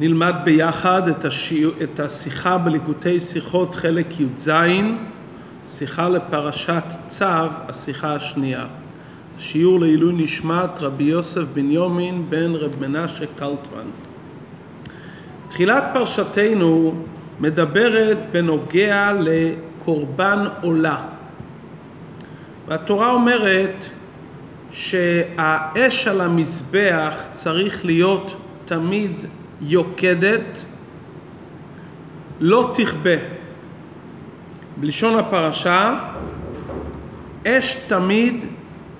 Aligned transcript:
נלמד 0.00 0.34
ביחד 0.44 1.08
את, 1.08 1.24
השיעור, 1.24 1.74
את 1.82 2.00
השיחה 2.00 2.58
בליקוטי 2.58 3.20
שיחות 3.20 3.74
חלק 3.74 4.20
י"ז, 4.20 4.50
שיחה 5.66 6.08
לפרשת 6.08 6.84
צו, 7.08 7.24
השיחה 7.68 8.14
השנייה. 8.14 8.66
שיעור 9.38 9.80
לעילוי 9.80 10.12
נשמת 10.16 10.70
רבי 10.80 11.04
יוסף 11.04 11.42
בנימין 11.52 12.26
בן 12.28 12.54
רב 12.54 12.76
מנשה 12.80 13.24
קלטמן. 13.36 13.88
תחילת 15.48 15.84
פרשתנו 15.92 16.94
מדברת 17.40 18.18
בנוגע 18.32 19.12
לקורבן 19.20 20.44
עולה. 20.62 21.02
והתורה 22.68 23.12
אומרת 23.12 23.84
שהאש 24.70 26.08
על 26.08 26.20
המזבח 26.20 27.16
צריך 27.32 27.84
להיות 27.84 28.36
תמיד 28.64 29.24
יוקדת, 29.60 30.64
לא 32.40 32.70
תכבה. 32.74 33.16
בלשון 34.76 35.14
הפרשה, 35.18 35.98
אש 37.46 37.76
תמיד 37.86 38.44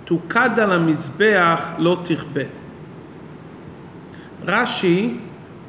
תוקד 0.05 0.59
על 0.59 0.73
המזבח, 0.73 1.60
לא 1.78 2.00
תכבה. 2.05 2.42
רש"י 4.47 5.14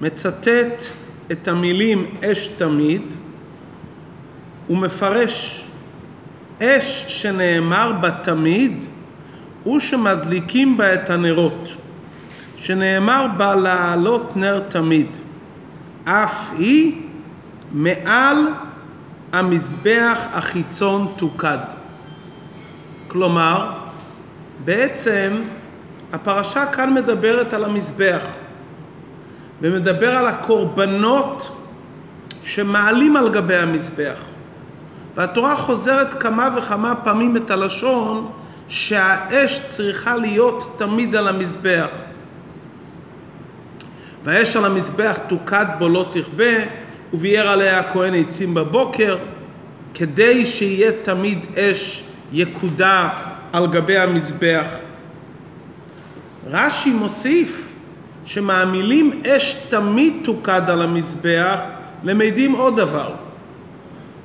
מצטט 0.01 0.83
את 1.31 1.47
המילים 1.47 2.11
אש 2.23 2.47
תמיד 2.47 3.01
ומפרש 4.69 5.65
אש 6.61 7.05
שנאמר 7.07 7.91
בה 8.01 8.11
תמיד 8.11 8.85
הוא 9.63 9.79
שמדליקים 9.79 10.77
בה 10.77 10.93
את 10.93 11.09
הנרות, 11.09 11.69
שנאמר 12.61 13.25
בה 13.37 13.55
להעלות 13.55 14.37
נר 14.37 14.59
תמיד, 14.59 15.17
אף 16.03 16.51
היא 16.57 17.01
מעל 17.71 18.37
המזבח 19.33 20.19
החיצון 20.33 21.13
תוקד. 21.17 21.57
כלומר, 23.07 23.71
בעצם 24.65 25.41
הפרשה 26.13 26.65
כאן 26.65 26.93
מדברת 26.93 27.53
על 27.53 27.63
המזבח 27.63 28.23
ומדבר 29.61 30.15
על 30.15 30.27
הקורבנות 30.27 31.51
שמעלים 32.43 33.15
על 33.15 33.29
גבי 33.29 33.55
המזבח. 33.55 34.19
והתורה 35.15 35.55
חוזרת 35.55 36.13
כמה 36.13 36.49
וכמה 36.57 36.95
פעמים 36.95 37.37
את 37.37 37.51
הלשון 37.51 38.31
שהאש 38.67 39.61
צריכה 39.65 40.15
להיות 40.15 40.75
תמיד 40.77 41.15
על 41.15 41.27
המזבח. 41.27 41.89
והאש 44.23 44.55
על 44.55 44.65
המזבח 44.65 45.19
תוקד 45.27 45.65
בו 45.79 45.89
לא 45.89 46.05
תכבה, 46.11 46.53
וביער 47.13 47.47
עליה 47.47 47.79
הכהן 47.79 48.13
עצים 48.13 48.53
בבוקר, 48.53 49.17
כדי 49.93 50.45
שיהיה 50.45 50.91
תמיד 51.03 51.45
אש 51.57 52.03
יקודה 52.33 53.09
על 53.53 53.67
גבי 53.67 53.97
המזבח. 53.97 54.65
רש"י 56.51 56.91
מוסיף 56.91 57.75
שמהמילים 58.25 59.21
אש 59.27 59.53
תמיד 59.69 60.13
תוקד 60.23 60.69
על 60.69 60.81
המזבח, 60.81 61.59
למדים 62.03 62.51
עוד 62.51 62.75
דבר. 62.75 63.13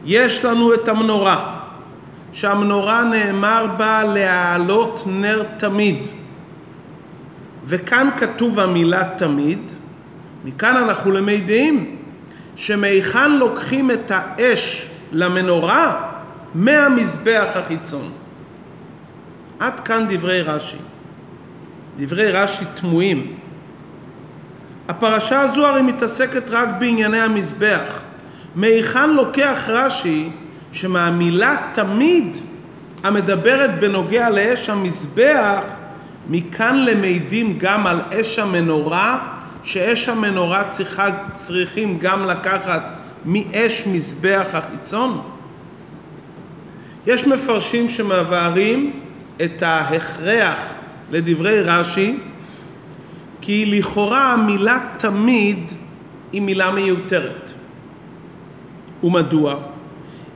יש 0.04 0.44
לנו 0.44 0.74
את 0.74 0.88
המנורה, 0.88 1.60
שהמנורה 2.32 3.04
נאמר 3.04 3.66
בה 3.76 4.04
להעלות 4.04 5.02
נר 5.06 5.42
תמיד. 5.58 5.96
וכאן 7.64 8.08
כתוב 8.16 8.60
המילה 8.60 9.02
תמיד, 9.16 9.72
מכאן 10.44 10.76
אנחנו 10.76 11.10
למדים 11.10 11.96
שמהיכן 12.56 13.32
לוקחים 13.32 13.90
את 13.90 14.12
האש 14.14 14.86
למנורה? 15.12 16.10
מהמזבח 16.54 17.48
החיצון. 17.54 18.10
עד 19.58 19.80
כאן 19.80 20.06
דברי 20.08 20.42
רש"י. 20.42 20.76
דברי 21.98 22.30
רש"י 22.30 22.64
תמוהים. 22.74 23.36
הפרשה 24.88 25.40
הזו 25.40 25.66
הרי 25.66 25.82
מתעסקת 25.82 26.50
רק 26.50 26.68
בענייני 26.78 27.20
המזבח. 27.20 28.00
מהיכן 28.54 29.10
לוקח 29.10 29.64
רש"י 29.68 30.30
שמהמילה 30.72 31.56
תמיד 31.72 32.38
המדברת 33.04 33.80
בנוגע 33.80 34.30
לאש 34.30 34.70
המזבח, 34.70 35.62
מכאן 36.28 36.84
למדים 36.84 37.58
גם 37.58 37.86
על 37.86 38.00
אש 38.20 38.38
המנורה, 38.38 39.33
שאש 39.64 40.08
המנורה 40.08 40.64
צריכה, 40.70 41.06
צריכים 41.34 41.98
גם 41.98 42.24
לקחת 42.24 42.92
מאש 43.24 43.86
מזבח 43.86 44.46
החיצון? 44.52 45.22
יש 47.06 47.26
מפרשים 47.26 47.88
שמבארים 47.88 49.00
את 49.44 49.62
ההכרח 49.62 50.72
לדברי 51.10 51.60
רש"י, 51.60 52.18
כי 53.40 53.66
לכאורה 53.66 54.32
המילה 54.32 54.78
תמיד 54.96 55.72
היא 56.32 56.42
מילה 56.42 56.70
מיותרת. 56.70 57.52
ומדוע? 59.02 59.54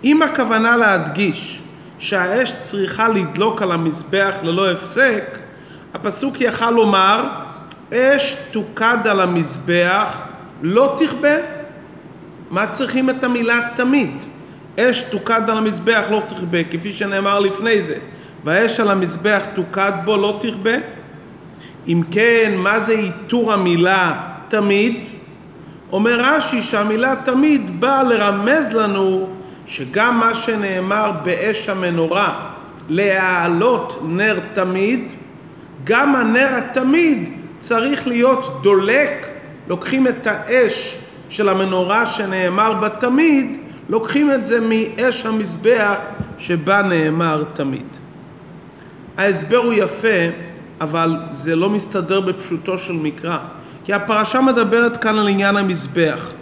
אם 0.05 0.23
הכוונה 0.23 0.77
להדגיש 0.77 1.61
שהאש 1.99 2.53
צריכה 2.61 3.09
לדלוק 3.09 3.63
על 3.63 3.73
המזבח 3.73 4.35
ללא 4.43 4.71
הפסק, 4.71 5.39
הפסוק 5.95 6.41
יכל 6.41 6.71
לומר 6.71 7.48
אש 7.95 8.37
תוקד 8.51 9.07
על 9.11 9.21
המזבח 9.21 10.21
לא 10.63 10.95
תכבה. 10.99 11.35
מה 12.51 12.67
צריכים 12.67 13.11
את 13.11 13.25
המילה 13.25 13.61
תמיד? 13.75 14.11
אש 14.81 15.03
תוקד 15.03 15.51
על 15.51 15.59
המזבח 15.59 16.07
לא 16.11 16.23
תכבה, 16.29 16.65
כפי 16.65 16.93
שנאמר 16.93 17.39
לפני 17.39 17.83
זה. 17.83 17.99
והאש 18.45 18.81
על 18.81 18.91
המזבח 18.91 19.43
תוקד 19.55 19.93
בו 20.05 20.17
לא 20.17 20.39
תכבה? 20.41 20.75
אם 21.89 22.03
כן, 22.11 22.53
מה 22.57 22.79
זה 22.79 22.93
עיטור 22.93 23.53
המילה 23.53 24.21
תמיד? 24.49 25.05
אומר 25.93 26.21
רש"י 26.21 26.63
שהמילה 26.63 27.15
תמיד 27.25 27.81
באה 27.81 28.03
לרמז 28.03 28.73
לנו 28.73 29.29
שגם 29.67 30.21
מה 30.21 30.35
שנאמר 30.35 31.13
באש 31.23 31.69
המנורה 31.69 32.51
להעלות 32.89 34.01
נר 34.05 34.41
תמיד, 34.53 35.13
גם 35.85 36.17
הנר 36.17 36.49
התמיד 36.55 37.38
צריך 37.59 38.07
להיות 38.07 38.63
דולק, 38.63 39.29
לוקחים 39.69 40.07
את 40.07 40.27
האש 40.27 40.97
של 41.29 41.49
המנורה 41.49 42.07
שנאמר 42.07 42.75
בה 42.75 42.89
תמיד, 42.89 43.59
לוקחים 43.89 44.33
את 44.33 44.47
זה 44.47 44.59
מאש 44.61 45.27
המזבח 45.27 45.99
שבה 46.39 46.83
נאמר 46.83 47.45
תמיד. 47.53 47.87
ההסבר 49.17 49.57
הוא 49.57 49.73
יפה, 49.73 50.19
אבל 50.81 51.17
זה 51.31 51.57
לא 51.57 51.71
מסתדר 51.71 52.21
בפשוטו 52.21 52.79
של 52.79 52.93
מקרא, 52.93 53.39
כי 53.85 53.93
הפרשה 53.93 54.41
מדברת 54.41 54.97
כאן 54.97 55.19
על 55.19 55.29
עניין 55.29 55.57
המזבח. 55.57 56.33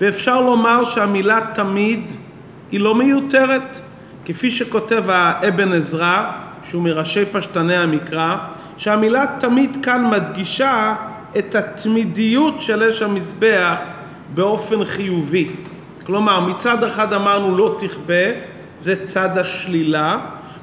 ואפשר 0.00 0.40
לומר 0.40 0.84
שהמילה 0.84 1.40
תמיד 1.54 2.12
היא 2.72 2.80
לא 2.80 2.94
מיותרת, 2.94 3.80
כפי 4.24 4.50
שכותב 4.50 5.04
האבן 5.10 5.72
עזרא, 5.72 6.30
שהוא 6.62 6.82
מראשי 6.82 7.24
פשטני 7.32 7.76
המקרא, 7.76 8.36
שהמילה 8.78 9.24
תמיד 9.38 9.78
כאן 9.82 10.10
מדגישה 10.10 10.94
את 11.38 11.54
התמידיות 11.54 12.62
של 12.62 12.82
אש 12.82 13.02
המזבח 13.02 13.76
באופן 14.34 14.84
חיובי. 14.84 15.48
כלומר, 16.06 16.40
מצד 16.40 16.84
אחד 16.84 17.12
אמרנו 17.12 17.56
לא 17.56 17.74
תכבה, 17.78 18.24
זה 18.78 19.06
צד 19.06 19.38
השלילה, 19.38 20.18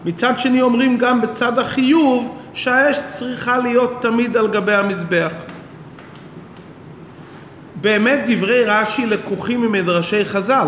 מצד 0.06 0.40
שני 0.40 0.62
אומרים 0.62 0.98
גם 0.98 1.22
בצד 1.22 1.60
החיוב 1.60 2.38
שהאש 2.54 3.00
צריכה 3.08 3.58
להיות 3.58 4.02
תמיד 4.02 4.38
על 4.38 4.48
גבי 4.48 4.74
המזבח. 4.74 5.32
באמת 7.82 8.20
דברי 8.28 8.64
רש"י 8.66 9.06
לקוחים 9.06 9.62
ממדרשי 9.62 10.26
חז"ל, 10.26 10.68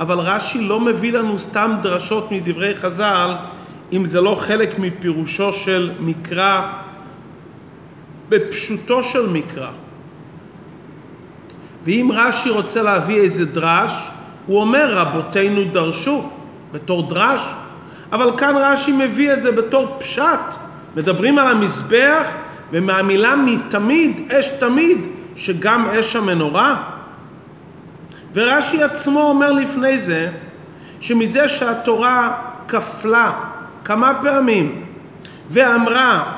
אבל 0.00 0.18
רש"י 0.18 0.60
לא 0.60 0.80
מביא 0.80 1.12
לנו 1.12 1.38
סתם 1.38 1.76
דרשות 1.82 2.32
מדברי 2.32 2.74
חז"ל 2.74 3.30
אם 3.92 4.06
זה 4.06 4.20
לא 4.20 4.34
חלק 4.40 4.78
מפירושו 4.78 5.52
של 5.52 5.92
מקרא 6.00 6.72
בפשוטו 8.28 9.02
של 9.02 9.28
מקרא. 9.28 9.70
ואם 11.84 12.10
רש"י 12.14 12.50
רוצה 12.50 12.82
להביא 12.82 13.20
איזה 13.20 13.44
דרש, 13.44 13.92
הוא 14.46 14.60
אומר 14.60 14.94
רבותינו 14.94 15.64
דרשו 15.64 16.30
בתור 16.72 17.08
דרש, 17.08 17.40
אבל 18.12 18.38
כאן 18.38 18.54
רש"י 18.56 18.92
מביא 18.92 19.32
את 19.32 19.42
זה 19.42 19.52
בתור 19.52 19.96
פשט. 19.98 20.54
מדברים 20.96 21.38
על 21.38 21.48
המזבח 21.48 22.28
ומהמילה 22.72 23.36
מתמיד, 23.36 24.32
אש 24.32 24.48
תמיד, 24.48 24.98
שגם 25.36 25.86
אש 25.86 26.16
המנורה? 26.16 26.82
ורש"י 28.34 28.82
עצמו 28.82 29.22
אומר 29.22 29.52
לפני 29.52 29.98
זה, 29.98 30.30
שמזה 31.00 31.48
שהתורה 31.48 32.38
כפלה 32.68 33.32
כמה 33.84 34.12
פעמים 34.22 34.84
ואמרה 35.50 36.32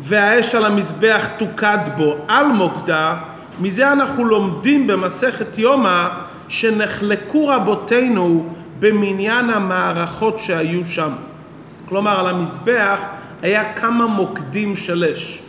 והאש 0.00 0.54
על 0.54 0.66
המזבח 0.66 1.28
תוקד 1.38 1.78
בו 1.96 2.16
על 2.28 2.46
מוקדה, 2.46 3.16
מזה 3.60 3.92
אנחנו 3.92 4.24
לומדים 4.24 4.86
במסכת 4.86 5.58
יומא 5.58 6.08
שנחלקו 6.48 7.46
רבותינו 7.46 8.48
במניין 8.78 9.50
המערכות 9.50 10.38
שהיו 10.38 10.84
שם. 10.84 11.12
כלומר, 11.88 12.20
על 12.20 12.26
המזבח 12.26 13.00
היה 13.42 13.72
כמה 13.72 14.06
מוקדים 14.06 14.76
של 14.76 15.04
אש. 15.12 15.42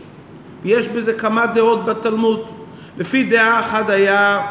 יש 0.65 0.87
בזה 0.87 1.13
כמה 1.13 1.45
דעות 1.47 1.85
בתלמוד. 1.85 2.45
לפי 2.97 3.23
דעה 3.23 3.59
אחת 3.59 3.89
היה 3.89 4.41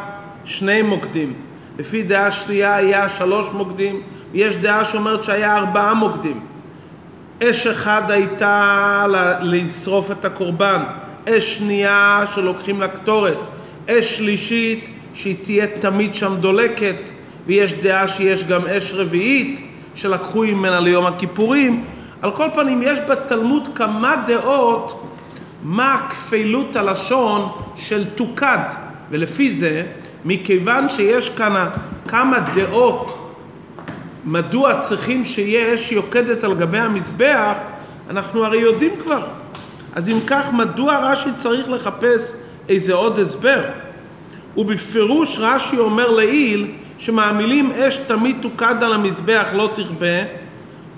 שני 0.44 0.82
מוקדים, 0.82 1.34
לפי 1.80 2.02
דעה 2.02 2.32
שנייה 2.32 2.76
היה 2.76 3.08
שלוש 3.08 3.46
מוקדים, 3.52 4.02
ויש 4.32 4.56
דעה 4.56 4.84
שאומרת 4.84 5.24
שהיה 5.24 5.56
ארבעה 5.56 5.94
מוקדים. 5.94 6.40
אש 7.42 7.66
אחד 7.66 8.10
הייתה 8.10 9.06
לשרוף 9.40 10.10
את 10.10 10.24
הקורבן, 10.24 10.82
אש 11.28 11.56
שנייה 11.56 12.24
שלוקחים 12.34 12.80
לקטורת, 12.80 13.38
אש 13.90 14.16
שלישית 14.16 14.90
שהיא 15.14 15.36
תהיה 15.42 15.66
תמיד 15.66 16.14
שם 16.14 16.36
דולקת, 16.40 16.96
ויש 17.46 17.74
דעה 17.74 18.08
שיש 18.08 18.44
גם 18.44 18.66
אש 18.66 18.92
רביעית 18.92 19.60
שלקחו 19.94 20.42
ממנה 20.42 20.80
ליום 20.80 21.06
הכיפורים. 21.06 21.84
על 22.22 22.30
כל 22.30 22.48
פנים, 22.54 22.82
יש 22.82 22.98
בתלמוד 23.08 23.68
כמה 23.74 24.24
דעות 24.26 25.04
מה 25.62 26.06
כפילות 26.10 26.76
הלשון 26.76 27.48
של 27.76 28.04
תוקד, 28.04 28.89
ולפי 29.10 29.52
זה, 29.52 29.82
מכיוון 30.24 30.88
שיש 30.88 31.28
כאן 31.28 31.68
כמה 32.08 32.38
דעות 32.54 33.32
מדוע 34.24 34.80
צריכים 34.80 35.24
שיהיה 35.24 35.74
אש 35.74 35.92
יוקדת 35.92 36.44
על 36.44 36.54
גבי 36.54 36.78
המזבח, 36.78 37.56
אנחנו 38.10 38.44
הרי 38.44 38.58
יודעים 38.58 38.92
כבר. 39.02 39.26
אז 39.92 40.08
אם 40.08 40.18
כך, 40.26 40.52
מדוע 40.52 40.96
רש"י 41.12 41.30
צריך 41.36 41.68
לחפש 41.68 42.32
איזה 42.68 42.94
עוד 42.94 43.18
הסבר? 43.18 43.64
ובפירוש 44.56 45.38
רש"י 45.38 45.78
אומר 45.78 46.10
לעיל 46.10 46.70
שמהמילים 46.98 47.72
אש 47.72 47.96
תמיד 47.96 48.36
תוקד 48.42 48.74
על 48.82 48.92
המזבח 48.92 49.48
לא 49.52 49.70
תכבה, 49.74 50.22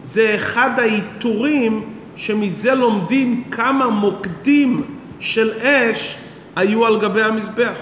זה 0.02 0.34
אחד 0.34 0.70
העיטורים 0.78 1.82
שמזה 2.16 2.74
לומדים 2.74 3.44
כמה 3.50 3.86
מוקדים 3.88 4.82
של 5.20 5.50
אש 5.60 6.18
היו 6.56 6.86
על 6.86 7.00
גבי 7.00 7.22
המזבח. 7.22 7.78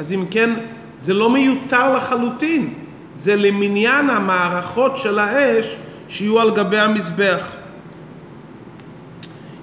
אז 0.00 0.12
אם 0.12 0.24
כן, 0.30 0.50
זה 0.98 1.14
לא 1.14 1.30
מיותר 1.30 1.96
לחלוטין, 1.96 2.74
זה 3.14 3.36
למניין 3.36 4.10
המערכות 4.10 4.98
של 4.98 5.18
האש 5.18 5.76
שיהיו 6.08 6.40
על 6.40 6.50
גבי 6.50 6.78
המזבח. 6.78 7.46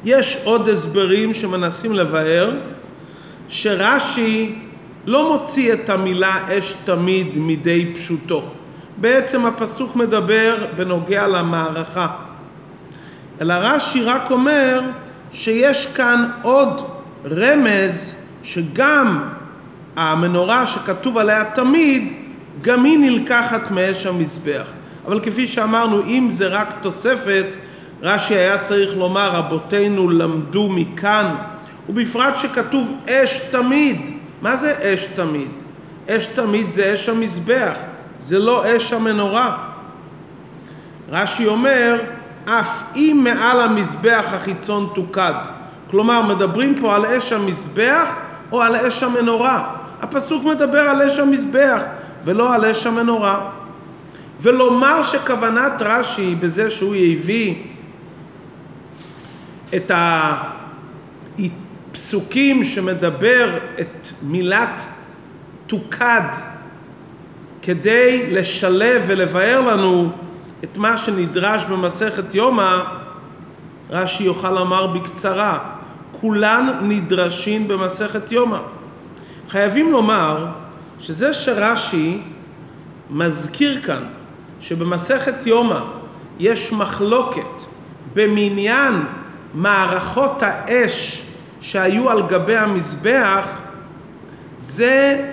יש 0.05 0.37
עוד 0.43 0.69
הסברים 0.69 1.33
שמנסים 1.33 1.93
לבאר 1.93 2.51
שרש"י 3.49 4.55
לא 5.05 5.33
מוציא 5.33 5.73
את 5.73 5.89
המילה 5.89 6.45
אש 6.49 6.75
תמיד 6.85 7.37
מידי 7.37 7.93
פשוטו. 7.95 8.43
בעצם 8.97 9.45
הפסוק 9.45 9.95
מדבר 9.95 10.65
בנוגע 10.75 11.27
למערכה. 11.27 12.07
אלא 13.41 13.53
רש"י 13.53 14.03
רק 14.03 14.31
אומר 14.31 14.81
שיש 15.31 15.85
כאן 15.85 16.29
עוד 16.43 16.81
רמז 17.25 18.15
שגם 18.43 19.36
המנורה 19.97 20.67
שכתוב 20.67 21.17
עליה 21.17 21.43
תמיד, 21.43 22.13
גם 22.61 22.83
היא 22.83 22.99
נלקחת 22.99 23.71
מאש 23.71 24.05
המזבח. 24.05 24.67
אבל 25.05 25.19
כפי 25.19 25.47
שאמרנו, 25.47 26.03
אם 26.03 26.27
זה 26.31 26.47
רק 26.47 26.73
תוספת, 26.81 27.45
רש"י 28.01 28.35
היה 28.35 28.57
צריך 28.57 28.97
לומר, 28.97 29.29
רבותינו 29.31 30.09
למדו 30.09 30.69
מכאן, 30.69 31.35
ובפרט 31.89 32.37
שכתוב 32.37 32.97
אש 33.09 33.39
תמיד. 33.39 34.11
מה 34.41 34.55
זה 34.55 34.73
אש 34.81 35.05
תמיד? 35.05 35.51
אש 36.09 36.25
תמיד 36.25 36.71
זה 36.71 36.93
אש 36.93 37.09
המזבח, 37.09 37.73
זה 38.19 38.39
לא 38.39 38.77
אש 38.77 38.93
המנורה. 38.93 39.57
רש"י 41.09 41.47
אומר, 41.47 42.01
אף 42.45 42.83
אם 42.95 43.21
מעל 43.23 43.61
המזבח 43.61 44.25
החיצון 44.27 44.89
תוקד. 44.95 45.33
כלומר, 45.91 46.21
מדברים 46.21 46.79
פה 46.79 46.95
על 46.95 47.05
אש 47.05 47.33
המזבח 47.33 48.15
או 48.51 48.61
על 48.61 48.75
אש 48.75 49.03
המנורה. 49.03 49.76
הפסוק 50.07 50.43
מדבר 50.43 50.79
על 50.79 51.01
אש 51.01 51.19
המזבח 51.19 51.81
ולא 52.25 52.53
על 52.53 52.65
אש 52.65 52.85
המנורה. 52.85 53.49
ולומר 54.41 55.03
שכוונת 55.03 55.81
רש"י 55.81 56.35
בזה 56.35 56.71
שהוא 56.71 56.95
הביא 56.95 57.55
את 59.75 59.91
הפסוקים 61.93 62.63
שמדבר 62.63 63.57
את 63.79 64.07
מילת 64.21 64.81
תוקד 65.67 66.29
כדי 67.61 68.31
לשלב 68.31 69.03
ולבאר 69.07 69.61
לנו 69.61 70.11
את 70.63 70.77
מה 70.77 70.97
שנדרש 70.97 71.65
במסכת 71.65 72.35
יומא, 72.35 72.83
רש"י 73.89 74.23
יוכל 74.23 74.51
לומר 74.51 74.87
בקצרה, 74.87 75.59
כולן 76.11 76.79
נדרשים 76.81 77.67
במסכת 77.67 78.31
יומא. 78.31 78.59
חייבים 79.49 79.91
לומר 79.91 80.45
שזה 80.99 81.33
שרש"י 81.33 82.21
מזכיר 83.09 83.81
כאן 83.81 84.03
שבמסכת 84.59 85.47
יומא 85.47 85.79
יש 86.39 86.73
מחלוקת 86.73 87.61
במניין 88.13 88.93
מערכות 89.53 90.43
האש 90.43 91.23
שהיו 91.61 92.09
על 92.09 92.21
גבי 92.27 92.57
המזבח, 92.57 93.59
זה 94.57 95.25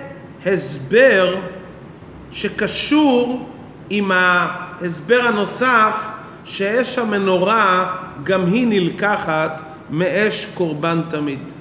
הסבר 0.47 1.37
שקשור 2.31 3.49
עם 3.91 4.11
ההסבר 4.15 5.21
הנוסף 5.21 6.07
שאש 6.45 6.99
המנורה 6.99 7.97
גם 8.25 8.47
היא 8.47 8.67
נלקחת 8.67 9.63
מאש 9.91 10.47
קורבן 10.55 11.01
תמיד. 11.11 11.53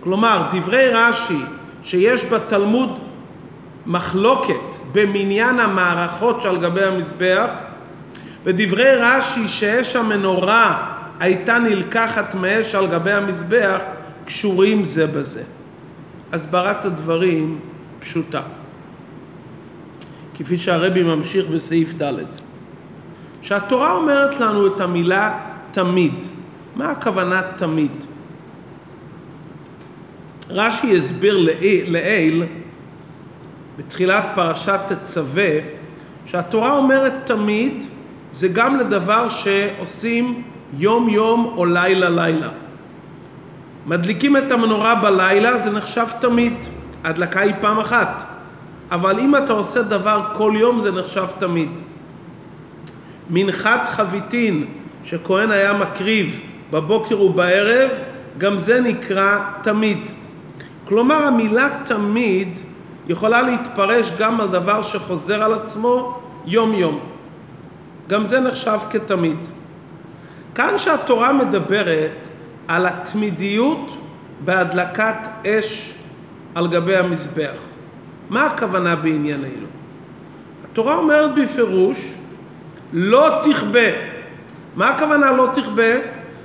כלומר, 0.00 0.48
דברי 0.52 0.88
רש"י 0.88 1.42
שיש 1.82 2.24
בתלמוד 2.24 2.98
מחלוקת 3.86 4.76
במניין 4.92 5.60
המערכות 5.60 6.40
שעל 6.40 6.58
גבי 6.58 6.84
המזבח, 6.84 7.50
ודברי 8.44 8.94
רש"י 8.96 9.48
שאש 9.48 9.96
המנורה 9.96 10.92
הייתה 11.20 11.58
נלקחת 11.58 12.34
מאש 12.34 12.74
על 12.74 12.86
גבי 12.86 13.12
המזבח, 13.12 13.80
קשורים 14.24 14.84
זה 14.84 15.06
בזה. 15.06 15.42
הסברת 16.32 16.84
הדברים 16.84 17.58
פשוטה. 17.98 18.42
כפי 20.34 20.56
שהרבי 20.56 21.02
ממשיך 21.02 21.46
בסעיף 21.46 22.02
ד', 22.02 22.12
שהתורה 23.42 23.92
אומרת 23.92 24.40
לנו 24.40 24.66
את 24.66 24.80
המילה 24.80 25.38
תמיד. 25.72 26.14
מה 26.76 26.90
הכוונה 26.90 27.42
תמיד? 27.56 27.92
רש"י 30.52 30.96
הסביר 30.96 31.36
לעיל 31.86 32.44
בתחילת 33.78 34.24
פרשת 34.34 34.80
תצווה 34.88 35.50
שהתורה 36.26 36.76
אומרת 36.76 37.12
תמיד 37.24 37.84
זה 38.32 38.48
גם 38.48 38.76
לדבר 38.76 39.28
שעושים 39.28 40.42
יום 40.78 41.08
יום 41.08 41.54
או 41.56 41.64
לילה 41.64 42.08
לילה. 42.08 42.48
מדליקים 43.86 44.36
את 44.36 44.52
המנורה 44.52 44.94
בלילה 44.94 45.58
זה 45.58 45.70
נחשב 45.70 46.06
תמיד, 46.20 46.52
ההדלקה 47.04 47.40
היא 47.40 47.54
פעם 47.60 47.78
אחת. 47.78 48.22
אבל 48.90 49.18
אם 49.18 49.36
אתה 49.36 49.52
עושה 49.52 49.82
דבר 49.82 50.22
כל 50.34 50.54
יום 50.56 50.80
זה 50.80 50.92
נחשב 50.92 51.26
תמיד. 51.38 51.70
מנחת 53.30 53.88
חביתין 53.88 54.66
שכהן 55.04 55.50
היה 55.50 55.72
מקריב 55.72 56.40
בבוקר 56.70 57.20
ובערב, 57.20 57.90
גם 58.38 58.58
זה 58.58 58.80
נקרא 58.80 59.38
תמיד. 59.62 59.98
כלומר 60.84 61.26
המילה 61.26 61.68
תמיד 61.84 62.60
יכולה 63.08 63.42
להתפרש 63.42 64.12
גם 64.18 64.40
על 64.40 64.48
דבר 64.48 64.82
שחוזר 64.82 65.42
על 65.42 65.54
עצמו 65.54 66.18
יום 66.46 66.74
יום. 66.74 67.00
גם 68.08 68.26
זה 68.26 68.40
נחשב 68.40 68.78
כתמיד. 68.90 69.38
כאן 70.54 70.78
שהתורה 70.78 71.32
מדברת 71.32 72.28
על 72.68 72.86
התמידיות 72.86 73.96
בהדלקת 74.44 75.28
אש 75.46 75.94
על 76.54 76.68
גבי 76.68 76.96
המזבח. 76.96 77.58
מה 78.30 78.46
הכוונה 78.46 78.96
בענייננו? 78.96 79.66
התורה 80.64 80.96
אומרת 80.96 81.34
בפירוש, 81.34 82.12
לא 82.92 83.40
תכבה. 83.42 83.90
מה 84.76 84.90
הכוונה 84.90 85.32
לא 85.32 85.48
תכבה? 85.54 85.92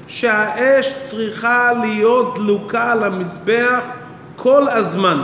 שהאש 0.08 0.98
צריכה 1.01 1.74
להיות 1.82 2.36
דלוקה 2.36 2.91
על 2.91 3.03
המזבח 3.03 3.86
כל 4.48 4.70
הזמן. 4.70 5.24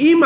אם 0.00 0.20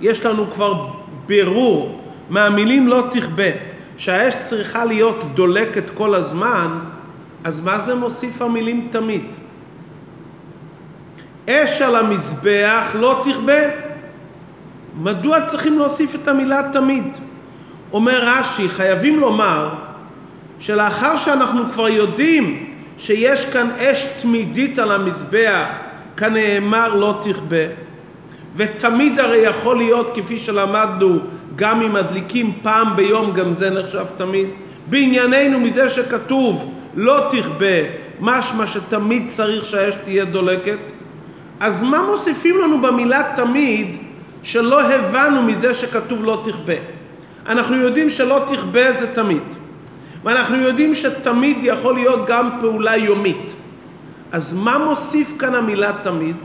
יש 0.00 0.26
לנו 0.26 0.50
כבר 0.50 0.86
בירור 1.26 2.02
מהמילים 2.30 2.88
לא 2.88 3.06
תכבה, 3.10 3.50
שהאש 3.96 4.34
צריכה 4.42 4.84
להיות 4.84 5.24
דולקת 5.34 5.90
כל 5.90 6.14
הזמן, 6.14 6.78
אז 7.44 7.60
מה 7.60 7.78
זה 7.78 7.94
מוסיף 7.94 8.42
המילים 8.42 8.88
תמיד? 8.90 9.24
אש 11.50 11.82
על 11.82 11.96
המזבח 11.96 12.92
לא 12.98 13.22
תכבה. 13.22 13.62
מדוע 14.98 15.46
צריכים 15.46 15.78
להוסיף 15.78 16.14
את 16.14 16.28
המילה 16.28 16.62
תמיד? 16.72 17.18
אומר 17.92 18.18
רש"י, 18.22 18.68
חייבים 18.68 19.20
לומר 19.20 19.68
שלאחר 20.58 21.16
שאנחנו 21.16 21.72
כבר 21.72 21.88
יודעים 21.88 22.74
שיש 22.98 23.46
כאן 23.46 23.70
אש 23.70 24.06
תמידית 24.22 24.78
על 24.78 24.92
המזבח, 24.92 25.91
כנאמר 26.22 26.94
לא 26.94 27.18
תכבה, 27.20 27.66
ותמיד 28.56 29.20
הרי 29.20 29.36
יכול 29.36 29.76
להיות, 29.76 30.10
כפי 30.14 30.38
שלמדנו, 30.38 31.18
גם 31.56 31.80
אם 31.82 31.92
מדליקים 31.92 32.52
פעם 32.62 32.96
ביום, 32.96 33.32
גם 33.32 33.54
זה 33.54 33.70
נחשב 33.70 34.04
תמיד. 34.16 34.48
בענייננו 34.86 35.60
מזה 35.60 35.88
שכתוב 35.88 36.74
לא 36.94 37.26
תכבה, 37.30 37.76
משמע 38.20 38.66
שתמיד 38.66 39.22
צריך 39.28 39.64
שהאש 39.64 39.94
תהיה 40.04 40.24
דולקת. 40.24 40.78
אז 41.60 41.82
מה 41.82 42.02
מוסיפים 42.02 42.58
לנו 42.58 42.80
במילה 42.80 43.32
תמיד 43.36 43.96
שלא 44.42 44.82
הבנו 44.82 45.42
מזה 45.42 45.74
שכתוב 45.74 46.24
לא 46.24 46.40
תכבה? 46.44 46.78
אנחנו 47.46 47.76
יודעים 47.76 48.10
שלא 48.10 48.44
תכבה 48.46 48.92
זה 48.92 49.14
תמיד. 49.14 49.42
ואנחנו 50.24 50.56
יודעים 50.56 50.94
שתמיד 50.94 51.58
יכול 51.62 51.94
להיות 51.94 52.26
גם 52.26 52.50
פעולה 52.60 52.96
יומית. 52.96 53.54
אז 54.32 54.52
מה 54.52 54.78
מוסיף 54.78 55.34
כאן 55.38 55.54
המילה 55.54 55.92
תמיד? 56.02 56.36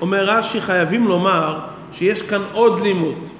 אומר 0.00 0.24
רש"י, 0.24 0.60
חייבים 0.60 1.08
לומר 1.08 1.58
שיש 1.92 2.22
כאן 2.22 2.42
עוד 2.52 2.80
לימוד. 2.80 3.30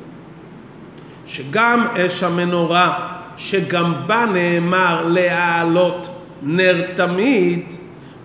שגם 1.26 1.86
אש 1.96 2.22
המנורה, 2.22 3.16
שגם 3.36 3.94
בה 4.06 4.24
נאמר 4.32 5.08
להעלות 5.08 6.08
נר 6.42 6.86
תמיד, 6.94 7.74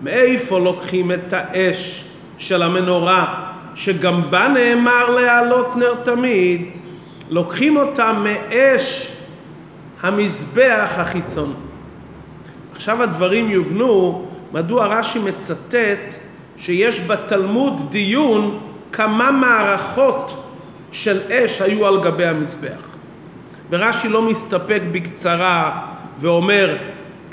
מאיפה 0.02 0.60
לוקחים 0.60 1.12
את 1.12 1.34
האש 1.34 2.04
של 2.38 2.64
המנורה, 2.64 3.52
שגם 3.76 4.22
בה 4.32 4.48
נאמר 4.48 5.10
להעלות 5.10 5.76
נר 5.76 5.94
תמיד, 6.04 6.66
לוקחים 7.30 7.78
אותה 7.78 8.14
מאש 8.14 9.12
המזבח 10.02 10.90
החיצון. 10.98 11.54
עכשיו 12.72 13.04
הדברים 13.04 13.52
יובנו 13.52 14.26
מדוע 14.56 14.86
רש"י 14.86 15.20
מצטט 15.20 16.16
שיש 16.58 17.02
בתלמוד 17.02 17.92
דיון 17.92 18.60
כמה 18.92 19.32
מערכות 19.32 20.44
של 20.92 21.20
אש 21.32 21.62
היו 21.62 21.88
על 21.88 22.02
גבי 22.02 22.26
המזבח. 22.26 22.88
ורש"י 23.70 24.10
לא 24.10 24.22
מסתפק 24.22 24.82
בקצרה 24.92 25.82
ואומר 26.20 26.78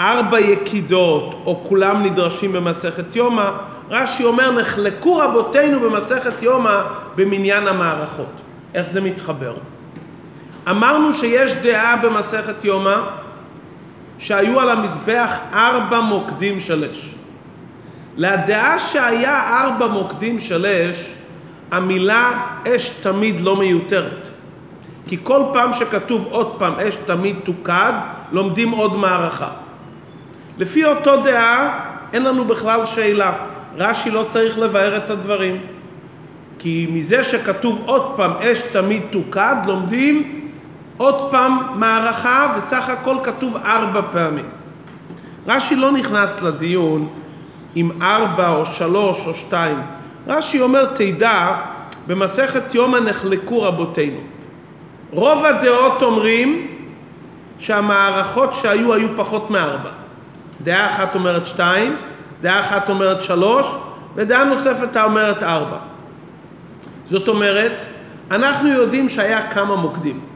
ארבע 0.00 0.40
יקידות 0.40 1.34
או 1.46 1.64
כולם 1.68 2.02
נדרשים 2.02 2.52
במסכת 2.52 3.16
יומא, 3.16 3.50
רש"י 3.90 4.24
אומר 4.24 4.50
נחלקו 4.50 5.16
רבותינו 5.16 5.80
במסכת 5.80 6.42
יומא 6.42 6.82
במניין 7.16 7.68
המערכות. 7.68 8.40
איך 8.74 8.88
זה 8.88 9.00
מתחבר? 9.00 9.54
אמרנו 10.70 11.12
שיש 11.12 11.54
דעה 11.54 11.96
במסכת 11.96 12.64
יומא 12.64 12.96
שהיו 14.22 14.60
על 14.60 14.70
המזבח 14.70 15.38
ארבע 15.52 16.00
מוקדים 16.00 16.60
של 16.60 16.84
אש. 16.90 17.14
לדעה 18.16 18.78
שהיה 18.78 19.60
ארבע 19.60 19.86
מוקדים 19.86 20.40
של 20.40 20.66
אש, 20.66 21.12
המילה 21.70 22.46
אש 22.68 22.90
תמיד 22.90 23.40
לא 23.40 23.56
מיותרת. 23.56 24.28
כי 25.08 25.18
כל 25.22 25.42
פעם 25.52 25.72
שכתוב 25.72 26.26
עוד 26.30 26.54
פעם 26.58 26.74
אש 26.74 26.96
תמיד 26.96 27.36
תוקד, 27.44 27.92
לומדים 28.32 28.70
עוד 28.70 28.96
מערכה. 28.96 29.50
לפי 30.58 30.84
אותו 30.84 31.22
דעה 31.22 31.80
אין 32.12 32.22
לנו 32.22 32.44
בכלל 32.44 32.86
שאלה. 32.86 33.32
רש"י 33.78 34.10
לא 34.10 34.24
צריך 34.28 34.58
לבאר 34.58 34.96
את 34.96 35.10
הדברים. 35.10 35.60
כי 36.58 36.86
מזה 36.90 37.22
שכתוב 37.22 37.82
עוד 37.86 38.12
פעם 38.16 38.32
אש 38.32 38.62
תמיד 38.62 39.02
תוקד, 39.10 39.56
לומדים 39.66 40.41
עוד 41.02 41.30
פעם 41.30 41.58
מערכה 41.74 42.54
וסך 42.56 42.88
הכל 42.88 43.16
כתוב 43.22 43.56
ארבע 43.56 44.00
פעמים. 44.12 44.44
רש"י 45.46 45.76
לא 45.76 45.92
נכנס 45.92 46.42
לדיון 46.42 47.08
עם 47.74 48.02
ארבע 48.02 48.48
או 48.48 48.66
שלוש 48.66 49.26
או 49.26 49.34
שתיים. 49.34 49.82
רש"י 50.26 50.60
אומר 50.60 50.84
תדע 50.94 51.54
במסכת 52.06 52.74
יומא 52.74 52.98
נחלקו 52.98 53.62
רבותינו. 53.62 54.20
רוב 55.10 55.44
הדעות 55.44 56.02
אומרים 56.02 56.66
שהמערכות 57.58 58.54
שהיו 58.54 58.94
היו 58.94 59.08
פחות 59.16 59.50
מארבע. 59.50 59.90
דעה 60.60 60.86
אחת 60.86 61.14
אומרת 61.14 61.46
שתיים, 61.46 61.96
דעה 62.40 62.60
אחת 62.60 62.90
אומרת 62.90 63.22
שלוש, 63.22 63.66
ודעה 64.14 64.44
נוספת 64.44 64.96
אומרת 64.96 65.42
ארבע. 65.42 65.78
זאת 67.06 67.28
אומרת, 67.28 67.84
אנחנו 68.30 68.68
יודעים 68.68 69.08
שהיה 69.08 69.50
כמה 69.50 69.76
מוקדים. 69.76 70.31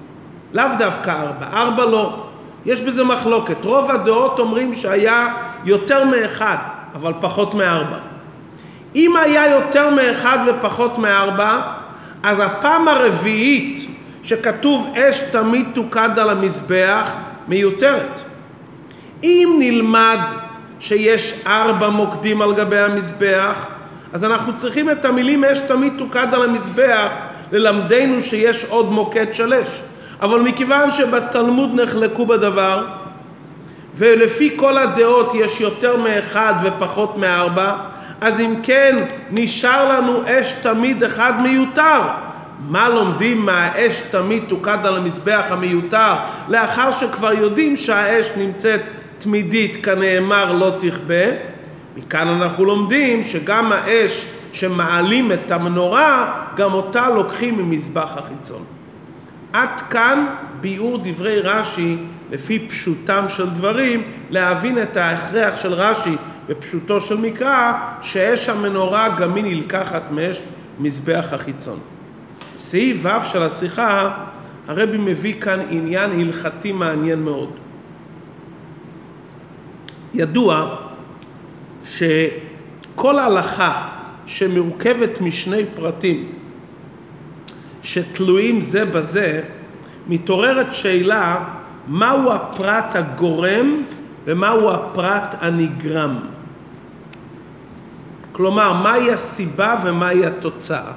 לאו 0.52 0.64
דווקא 0.78 1.10
ארבע, 1.10 1.46
ארבע 1.52 1.84
לא. 1.84 2.26
יש 2.66 2.80
בזה 2.80 3.04
מחלוקת. 3.04 3.64
רוב 3.64 3.90
הדעות 3.90 4.38
אומרים 4.38 4.74
שהיה 4.74 5.34
יותר 5.64 6.04
מאחד, 6.04 6.56
אבל 6.94 7.12
פחות 7.20 7.54
מארבע. 7.54 7.98
אם 8.94 9.16
היה 9.16 9.50
יותר 9.50 9.90
מאחד 9.90 10.38
ופחות 10.46 10.98
מארבע, 10.98 11.60
אז 12.22 12.40
הפעם 12.40 12.88
הרביעית 12.88 13.90
שכתוב 14.22 14.94
אש 14.96 15.20
תמיד 15.20 15.66
תוקד 15.74 16.18
על 16.18 16.30
המזבח 16.30 17.10
מיותרת. 17.48 18.20
אם 19.22 19.56
נלמד 19.58 20.20
שיש 20.80 21.40
ארבע 21.46 21.88
מוקדים 21.88 22.42
על 22.42 22.54
גבי 22.54 22.78
המזבח, 22.78 23.66
אז 24.12 24.24
אנחנו 24.24 24.56
צריכים 24.56 24.90
את 24.90 25.04
המילים 25.04 25.44
אש 25.44 25.58
תמיד 25.58 25.92
תוקד 25.98 26.26
על 26.32 26.42
המזבח 26.42 27.12
ללמדנו 27.52 28.20
שיש 28.20 28.64
עוד 28.64 28.92
מוקד 28.92 29.34
של 29.34 29.54
אש. 29.54 29.80
אבל 30.22 30.40
מכיוון 30.40 30.90
שבתלמוד 30.90 31.80
נחלקו 31.80 32.26
בדבר, 32.26 32.86
ולפי 33.96 34.52
כל 34.56 34.78
הדעות 34.78 35.32
יש 35.34 35.60
יותר 35.60 35.96
מאחד 35.96 36.54
ופחות 36.64 37.18
מארבע, 37.18 37.72
אז 38.20 38.40
אם 38.40 38.54
כן 38.62 39.04
נשאר 39.30 39.92
לנו 39.92 40.20
אש 40.26 40.52
תמיד 40.52 41.04
אחד 41.04 41.32
מיותר. 41.42 42.00
מה 42.68 42.88
לומדים 42.88 43.46
מהאש 43.46 44.02
תמיד 44.10 44.42
תוקד 44.48 44.78
על 44.84 44.96
המזבח 44.96 45.46
המיותר 45.50 46.14
לאחר 46.48 46.90
שכבר 46.92 47.32
יודעים 47.32 47.76
שהאש 47.76 48.30
נמצאת 48.36 48.80
תמידית 49.18 49.84
כנאמר 49.84 50.52
לא 50.52 50.72
תכבה? 50.78 51.24
מכאן 51.96 52.28
אנחנו 52.28 52.64
לומדים 52.64 53.22
שגם 53.22 53.72
האש 53.72 54.26
שמעלים 54.52 55.32
את 55.32 55.50
המנורה 55.50 56.32
גם 56.56 56.72
אותה 56.72 57.08
לוקחים 57.10 57.58
ממזבח 57.58 58.10
החיצון. 58.16 58.75
עד 59.52 59.80
כאן 59.90 60.26
ביאור 60.60 60.98
דברי 61.02 61.40
רש"י 61.40 61.96
לפי 62.30 62.58
פשוטם 62.68 63.24
של 63.28 63.50
דברים, 63.50 64.02
להבין 64.30 64.82
את 64.82 64.96
ההכרח 64.96 65.56
של 65.56 65.72
רש"י 65.72 66.16
בפשוטו 66.48 67.00
של 67.00 67.16
מקרא, 67.16 67.72
שאש 68.02 68.48
המנורה 68.48 69.16
גם 69.18 69.34
היא 69.34 69.44
נלקחת 69.44 70.02
מאש 70.10 70.42
מזבח 70.78 71.28
החיצון. 71.32 71.78
סעיף 72.58 72.96
ו' 73.02 73.24
של 73.32 73.42
השיחה, 73.42 74.18
הרבי 74.68 74.98
מביא 74.98 75.40
כאן 75.40 75.60
עניין 75.70 76.10
הלכתי 76.10 76.72
מעניין 76.72 77.22
מאוד. 77.22 77.50
ידוע 80.14 80.76
שכל 81.84 83.18
הלכה 83.18 83.88
שמורכבת 84.26 85.20
משני 85.20 85.62
פרטים 85.74 86.32
שתלויים 87.86 88.60
זה 88.60 88.84
בזה, 88.84 89.42
מתעוררת 90.08 90.72
שאלה 90.74 91.44
מהו 91.88 92.32
הפרט 92.32 92.96
הגורם 92.96 93.82
ומהו 94.24 94.70
הפרט 94.70 95.34
הנגרם. 95.40 96.18
כלומר, 98.32 98.72
מהי 98.72 99.12
הסיבה 99.12 99.74
ומהי 99.84 100.26
התוצאה. 100.26 100.92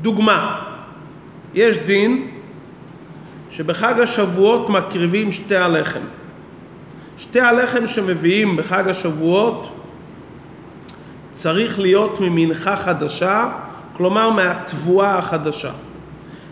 דוגמה, 0.00 0.62
יש 1.54 1.78
דין 1.78 2.30
שבחג 3.50 4.00
השבועות 4.00 4.68
מקריבים 4.68 5.32
שתי 5.32 5.56
הלחם. 5.56 6.04
שתי 7.18 7.40
הלחם 7.40 7.86
שמביאים 7.86 8.56
בחג 8.56 8.88
השבועות 8.88 9.76
צריך 11.32 11.78
להיות 11.78 12.20
ממנחה 12.20 12.76
חדשה 12.76 13.69
כלומר 14.00 14.30
מהתבואה 14.30 15.18
החדשה. 15.18 15.70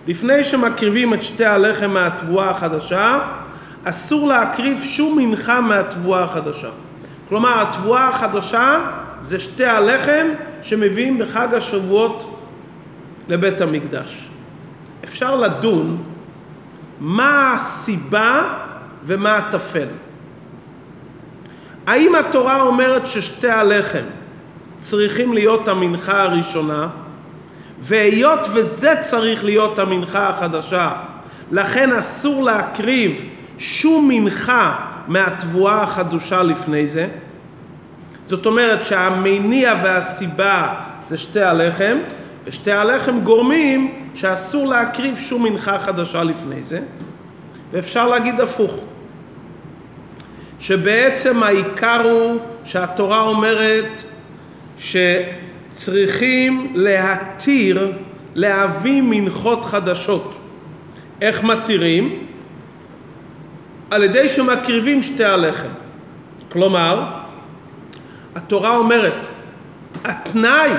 לפני 0.06 0.44
שמקריבים 0.44 1.14
את 1.14 1.22
שתי 1.22 1.44
הלחם 1.44 1.90
מהתבואה 1.90 2.50
החדשה, 2.50 3.18
אסור 3.84 4.28
להקריב 4.28 4.78
שום 4.82 5.18
מנחה 5.18 5.60
מהתבואה 5.60 6.22
החדשה. 6.24 6.68
כלומר, 7.28 7.62
התבואה 7.62 8.08
החדשה 8.08 8.78
זה 9.22 9.40
שתי 9.40 9.64
הלחם 9.64 10.26
שמביאים 10.62 11.18
בחג 11.18 11.54
השבועות 11.54 12.40
לבית 13.28 13.60
המקדש. 13.60 14.28
אפשר 15.04 15.36
לדון 15.36 16.02
מה 17.00 17.52
הסיבה 17.52 18.54
ומה 19.02 19.36
הטפל. 19.36 19.88
האם 21.86 22.14
התורה 22.14 22.62
אומרת 22.62 23.06
ששתי 23.06 23.50
הלחם 23.50 24.04
צריכים 24.80 25.32
להיות 25.32 25.68
המנחה 25.68 26.22
הראשונה, 26.22 26.88
והיות 27.80 28.46
וזה 28.52 28.94
צריך 29.00 29.44
להיות 29.44 29.78
המנחה 29.78 30.28
החדשה, 30.28 30.92
לכן 31.50 31.92
אסור 31.92 32.42
להקריב 32.42 33.24
שום 33.58 34.08
מנחה 34.08 34.76
מהתבואה 35.08 35.82
החדושה 35.82 36.42
לפני 36.42 36.86
זה. 36.86 37.08
זאת 38.22 38.46
אומרת 38.46 38.84
שהמניע 38.84 39.74
והסיבה 39.82 40.74
זה 41.06 41.18
שתי 41.18 41.42
הלחם, 41.42 41.98
ושתי 42.44 42.72
הלחם 42.72 43.20
גורמים 43.20 44.08
שאסור 44.14 44.66
להקריב 44.66 45.16
שום 45.16 45.42
מנחה 45.42 45.78
חדשה 45.78 46.22
לפני 46.22 46.62
זה. 46.62 46.80
ואפשר 47.72 48.08
להגיד 48.08 48.40
הפוך, 48.40 48.76
שבעצם 50.60 51.42
העיקר 51.42 52.02
הוא 52.10 52.40
שהתורה 52.64 53.22
אומרת 53.22 54.02
שצריכים 55.78 56.72
להתיר 56.74 57.92
להביא 58.34 59.02
מנחות 59.04 59.64
חדשות. 59.64 60.34
איך 61.20 61.44
מתירים? 61.44 62.26
על 63.90 64.02
ידי 64.02 64.28
שמקריבים 64.28 65.02
שתי 65.02 65.24
הלחם. 65.24 65.68
כלומר, 66.52 67.04
התורה 68.34 68.76
אומרת, 68.76 69.28
התנאי 70.04 70.70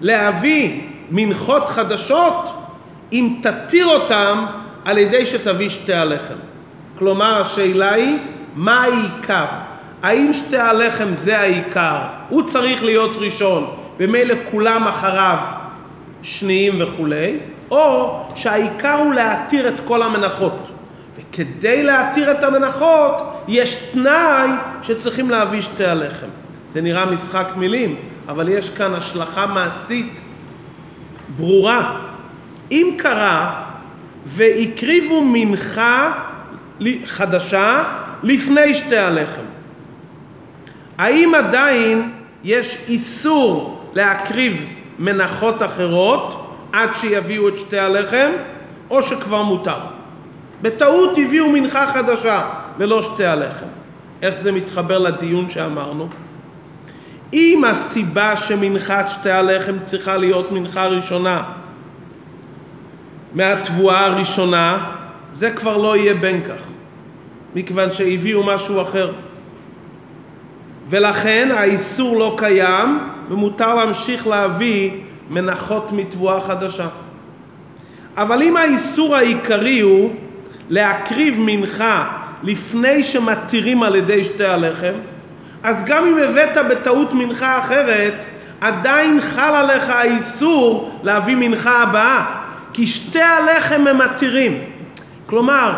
להביא 0.00 0.80
מנחות 1.10 1.68
חדשות, 1.68 2.54
אם 3.12 3.36
תתיר 3.42 3.86
אותם 3.86 4.46
על 4.84 4.98
ידי 4.98 5.26
שתביא 5.26 5.68
שתי 5.68 5.94
הלחם. 5.94 6.40
כלומר, 6.98 7.40
השאלה 7.40 7.92
היא, 7.92 8.18
מה 8.54 8.82
העיקר? 8.82 9.46
האם 10.02 10.32
שתי 10.32 10.58
הלחם 10.58 11.14
זה 11.14 11.38
העיקר? 11.38 11.98
הוא 12.28 12.42
צריך 12.42 12.82
להיות 12.82 13.16
ראשון, 13.16 13.81
במילא 13.98 14.34
כולם 14.50 14.88
אחריו 14.88 15.38
שניים 16.22 16.74
וכולי, 16.82 17.38
או 17.70 18.20
שהעיקר 18.34 18.94
הוא 18.94 19.14
להתיר 19.14 19.68
את 19.68 19.80
כל 19.84 20.02
המנחות. 20.02 20.68
וכדי 21.16 21.82
להתיר 21.82 22.30
את 22.30 22.44
המנחות, 22.44 23.44
יש 23.48 23.74
תנאי 23.92 24.48
שצריכים 24.82 25.30
להביא 25.30 25.60
שתי 25.60 25.84
הלחם. 25.84 26.26
זה 26.70 26.80
נראה 26.80 27.06
משחק 27.06 27.48
מילים, 27.56 27.96
אבל 28.28 28.48
יש 28.48 28.70
כאן 28.70 28.94
השלכה 28.94 29.46
מעשית 29.46 30.20
ברורה. 31.36 32.00
אם 32.70 32.94
קרה 32.98 33.62
והקריבו 34.26 35.24
מנחה 35.24 36.12
חדשה 37.04 37.82
לפני 38.22 38.74
שתי 38.74 38.96
הלחם, 38.98 39.42
האם 40.98 41.34
עדיין 41.34 42.12
יש 42.44 42.78
איסור 42.88 43.81
להקריב 43.94 44.66
מנחות 44.98 45.62
אחרות 45.62 46.56
עד 46.72 46.90
שיביאו 46.96 47.48
את 47.48 47.56
שתי 47.58 47.78
הלחם, 47.78 48.30
או 48.90 49.02
שכבר 49.02 49.42
מותר? 49.42 49.78
בטעות 50.62 51.10
הביאו 51.18 51.50
מנחה 51.50 51.86
חדשה 51.92 52.50
ולא 52.78 53.02
שתי 53.02 53.24
הלחם. 53.24 53.66
איך 54.22 54.34
זה 54.34 54.52
מתחבר 54.52 54.98
לדיון 54.98 55.48
שאמרנו? 55.48 56.08
אם 57.32 57.64
הסיבה 57.64 58.36
שמנחת 58.36 59.08
שתי 59.08 59.30
הלחם 59.30 59.78
צריכה 59.82 60.16
להיות 60.16 60.52
מנחה 60.52 60.86
ראשונה 60.86 61.42
מהתבואה 63.34 64.06
הראשונה, 64.06 64.90
זה 65.32 65.50
כבר 65.50 65.76
לא 65.76 65.96
יהיה 65.96 66.14
בין 66.14 66.42
כך, 66.42 66.62
מכיוון 67.54 67.92
שהביאו 67.92 68.42
משהו 68.42 68.82
אחר. 68.82 69.12
ולכן 70.88 71.48
האיסור 71.54 72.18
לא 72.18 72.34
קיים 72.38 72.98
ומותר 73.30 73.74
להמשיך 73.74 74.26
להביא 74.26 74.90
מנחות 75.30 75.92
מתבואה 75.92 76.40
חדשה. 76.40 76.88
אבל 78.16 78.42
אם 78.42 78.56
האיסור 78.56 79.16
העיקרי 79.16 79.80
הוא 79.80 80.10
להקריב 80.68 81.36
מנחה 81.38 82.18
לפני 82.42 83.02
שמתירים 83.02 83.82
על 83.82 83.96
ידי 83.96 84.24
שתי 84.24 84.44
הלחם, 84.44 84.92
אז 85.62 85.84
גם 85.84 86.06
אם 86.06 86.18
הבאת 86.18 86.66
בטעות 86.70 87.12
מנחה 87.12 87.58
אחרת, 87.58 88.26
עדיין 88.60 89.20
חל 89.20 89.54
עליך 89.54 89.88
האיסור 89.88 91.00
להביא 91.02 91.36
מנחה 91.36 91.82
הבאה, 91.82 92.24
כי 92.72 92.86
שתי 92.86 93.22
הלחם 93.22 93.86
הם 93.86 93.98
מתירים. 93.98 94.58
כלומר, 95.26 95.72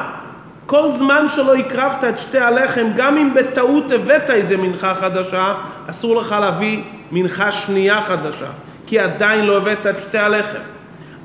כל 0.67 0.91
זמן 0.91 1.27
שלא 1.29 1.55
הקרבת 1.55 2.05
את 2.05 2.19
שתי 2.19 2.39
הלחם, 2.39 2.87
גם 2.97 3.17
אם 3.17 3.35
בטעות 3.35 3.91
הבאת 3.91 4.31
איזה 4.31 4.57
מנחה 4.57 4.95
חדשה, 4.95 5.55
אסור 5.87 6.17
לך 6.17 6.37
להביא 6.41 6.83
מנחה 7.13 7.53
שנייה 7.53 8.03
חדשה, 8.03 8.47
כי 8.87 8.99
עדיין 8.99 9.45
לא 9.45 9.57
הבאת 9.57 9.87
את 9.87 10.01
שתי 10.01 10.19
הלחם. 10.19 10.59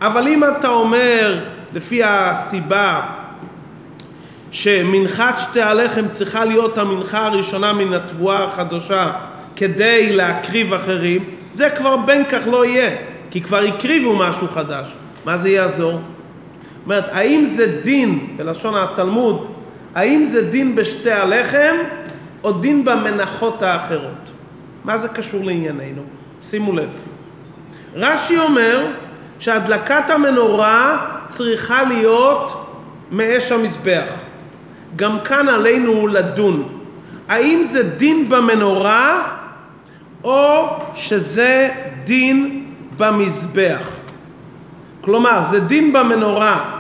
אבל 0.01 0.27
אם 0.27 0.43
אתה 0.43 0.67
אומר, 0.67 1.39
לפי 1.73 2.01
הסיבה 2.03 3.01
שמנחת 4.51 5.39
שתי 5.39 5.61
הלחם 5.61 6.05
צריכה 6.11 6.45
להיות 6.45 6.77
המנחה 6.77 7.25
הראשונה 7.25 7.73
מן 7.73 7.93
התבואה 7.93 8.43
החדשה 8.43 9.11
כדי 9.55 10.15
להקריב 10.15 10.73
אחרים, 10.73 11.23
זה 11.53 11.69
כבר 11.69 11.97
בין 11.97 12.25
כך 12.25 12.47
לא 12.47 12.65
יהיה, 12.65 12.89
כי 13.31 13.41
כבר 13.41 13.59
הקריבו 13.59 14.15
משהו 14.15 14.47
חדש. 14.47 14.93
מה 15.25 15.37
זה 15.37 15.49
יעזור? 15.49 15.99
אומרת, 16.89 17.09
האם 17.11 17.45
זה 17.45 17.81
דין, 17.81 18.37
בלשון 18.37 18.75
התלמוד, 18.75 19.47
האם 19.95 20.25
זה 20.25 20.49
דין 20.49 20.75
בשתי 20.75 21.11
הלחם 21.11 21.75
או 22.43 22.51
דין 22.51 22.85
במנחות 22.85 23.63
האחרות? 23.63 24.31
מה 24.83 24.97
זה 24.97 25.07
קשור 25.09 25.43
לענייננו? 25.43 26.01
שימו 26.41 26.73
לב. 26.73 26.89
רש"י 27.95 28.39
אומר 28.39 28.87
שהדלקת 29.39 30.09
המנורה 30.09 31.07
צריכה 31.27 31.83
להיות 31.83 32.65
מאש 33.11 33.51
המזבח. 33.51 34.09
גם 34.95 35.17
כאן 35.23 35.49
עלינו 35.49 36.07
לדון. 36.07 36.69
האם 37.27 37.63
זה 37.63 37.83
דין 37.83 38.29
במנורה 38.29 39.21
או 40.23 40.67
שזה 40.93 41.69
דין 42.03 42.65
במזבח? 42.97 43.89
כלומר, 45.01 45.43
זה 45.43 45.59
דין 45.59 45.93
במנורה 45.93 46.78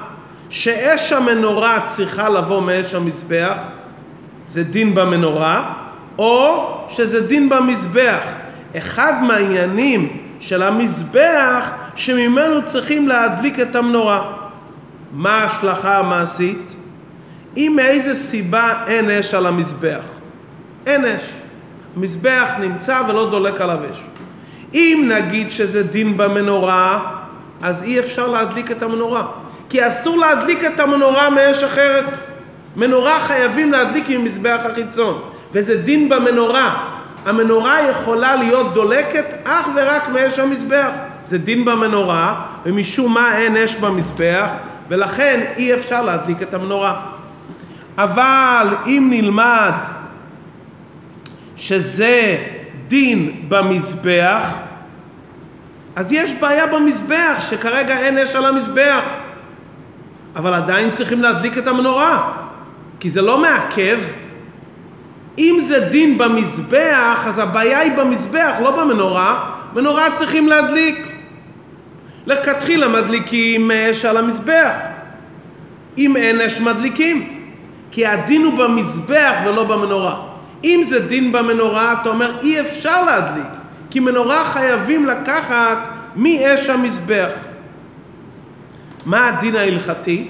שאש 0.49 1.13
המנורה 1.13 1.79
צריכה 1.85 2.29
לבוא 2.29 2.61
מאש 2.61 2.93
המזבח, 2.93 3.57
זה 4.47 4.63
דין 4.63 4.95
במנורה, 4.95 5.73
או 6.17 6.67
שזה 6.89 7.21
דין 7.21 7.49
במזבח. 7.49 8.23
אחד 8.77 9.13
מהעניינים 9.23 10.17
של 10.39 10.63
המזבח 10.63 11.69
שממנו 11.95 12.65
צריכים 12.65 13.07
להדליק 13.07 13.59
את 13.59 13.75
המנורה. 13.75 14.31
מה 15.11 15.37
ההשלכה 15.37 15.97
המעשית? 15.97 16.75
אם 17.57 17.73
מאיזה 17.75 18.15
סיבה 18.15 18.83
אין 18.87 19.09
אש 19.09 19.33
על 19.33 19.45
המזבח. 19.45 20.03
אין 20.85 21.05
אש. 21.05 21.21
המזבח 21.95 22.49
נמצא 22.59 23.01
ולא 23.09 23.29
דולק 23.29 23.61
עליו 23.61 23.79
אש. 23.91 24.03
אם 24.73 25.09
נגיד 25.15 25.51
שזה 25.51 25.83
דין 25.83 26.17
במנורה, 26.17 26.99
אז 27.61 27.83
אי 27.83 27.99
אפשר 27.99 28.27
להדליק 28.27 28.71
את 28.71 28.83
המנורה. 28.83 29.27
כי 29.69 29.87
אסור 29.87 30.17
להדליק 30.17 30.65
את 30.65 30.79
המנורה 30.79 31.29
מאש 31.29 31.63
אחרת. 31.63 32.05
מנורה 32.75 33.19
חייבים 33.19 33.71
להדליק 33.71 34.05
עם 34.09 34.23
מזבח 34.23 34.59
החיצון, 34.63 35.21
וזה 35.53 35.77
דין 35.77 36.09
במנורה. 36.09 36.89
המנורה 37.25 37.81
יכולה 37.89 38.35
להיות 38.35 38.73
דולקת 38.73 39.25
אך 39.43 39.67
ורק 39.75 40.09
מאש 40.09 40.39
המזבח. 40.39 40.89
זה 41.23 41.37
דין 41.37 41.65
במנורה, 41.65 42.41
ומשום 42.65 43.13
מה 43.13 43.37
אין 43.37 43.57
אש 43.57 43.75
במזבח, 43.75 44.49
ולכן 44.89 45.39
אי 45.57 45.73
אפשר 45.73 46.01
להדליק 46.01 46.41
את 46.41 46.53
המנורה. 46.53 47.01
אבל 47.97 48.67
אם 48.85 49.07
נלמד 49.09 49.73
שזה 51.55 52.37
דין 52.87 53.45
במזבח, 53.47 54.43
אז 55.95 56.11
יש 56.11 56.33
בעיה 56.33 56.67
במזבח, 56.67 57.37
שכרגע 57.39 57.99
אין 57.99 58.17
אש 58.17 58.35
על 58.35 58.45
המזבח. 58.45 59.03
אבל 60.35 60.53
עדיין 60.53 60.91
צריכים 60.91 61.21
להדליק 61.21 61.57
את 61.57 61.67
המנורה, 61.67 62.31
כי 62.99 63.09
זה 63.09 63.21
לא 63.21 63.37
מעכב. 63.37 63.99
אם 65.37 65.57
זה 65.61 65.79
דין 65.79 66.17
במזבח, 66.17 67.23
אז 67.27 67.39
הבעיה 67.39 67.79
היא 67.79 67.91
במזבח, 67.97 68.55
לא 68.63 68.71
במנורה. 68.71 69.51
מנורה 69.73 70.11
צריכים 70.11 70.47
להדליק. 70.47 71.07
לכתחילה 72.25 72.87
מדליקים 72.87 73.71
אש 73.71 74.05
על 74.05 74.17
המזבח. 74.17 74.73
אם 75.97 76.15
אין 76.15 76.41
אש 76.41 76.61
מדליקים. 76.61 77.39
כי 77.91 78.05
הדין 78.05 78.45
הוא 78.45 78.57
במזבח 78.57 79.33
ולא 79.45 79.63
במנורה. 79.63 80.15
אם 80.63 80.81
זה 80.85 80.99
דין 80.99 81.31
במנורה, 81.31 81.93
אתה 82.01 82.09
אומר 82.09 82.39
אי 82.41 82.61
אפשר 82.61 83.03
להדליק, 83.05 83.51
כי 83.89 83.99
מנורה 83.99 84.43
חייבים 84.43 85.05
לקחת 85.05 85.87
מאש 86.15 86.69
המזבח. 86.69 87.31
מה 89.05 89.27
הדין 89.27 89.55
ההלכתי? 89.55 90.27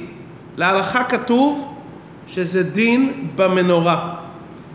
להלכה 0.58 1.04
כתוב 1.04 1.76
שזה 2.28 2.64
דין 2.64 3.28
במנורה, 3.36 4.16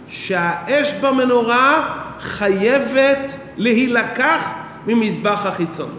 שהאש 0.09 0.95
במנורה 0.95 1.97
חייבת 2.21 3.37
להילקח 3.57 4.53
ממזבח 4.87 5.47
החיצון. 5.47 5.91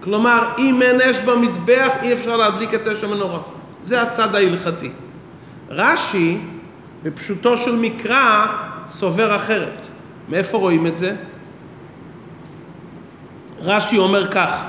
כלומר, 0.00 0.48
אם 0.58 0.82
אין 0.82 1.00
אש 1.00 1.18
במזבח, 1.18 1.92
אי 2.02 2.12
אפשר 2.12 2.36
להדליק 2.36 2.74
את 2.74 2.88
אש 2.88 3.04
המנורה. 3.04 3.40
זה 3.82 4.02
הצד 4.02 4.34
ההלכתי. 4.34 4.90
רש"י, 5.70 6.38
בפשוטו 7.02 7.56
של 7.56 7.76
מקרא, 7.76 8.46
סובר 8.88 9.36
אחרת. 9.36 9.86
מאיפה 10.28 10.58
רואים 10.58 10.86
את 10.86 10.96
זה? 10.96 11.16
רש"י 13.58 13.98
אומר 13.98 14.30
כך: 14.30 14.64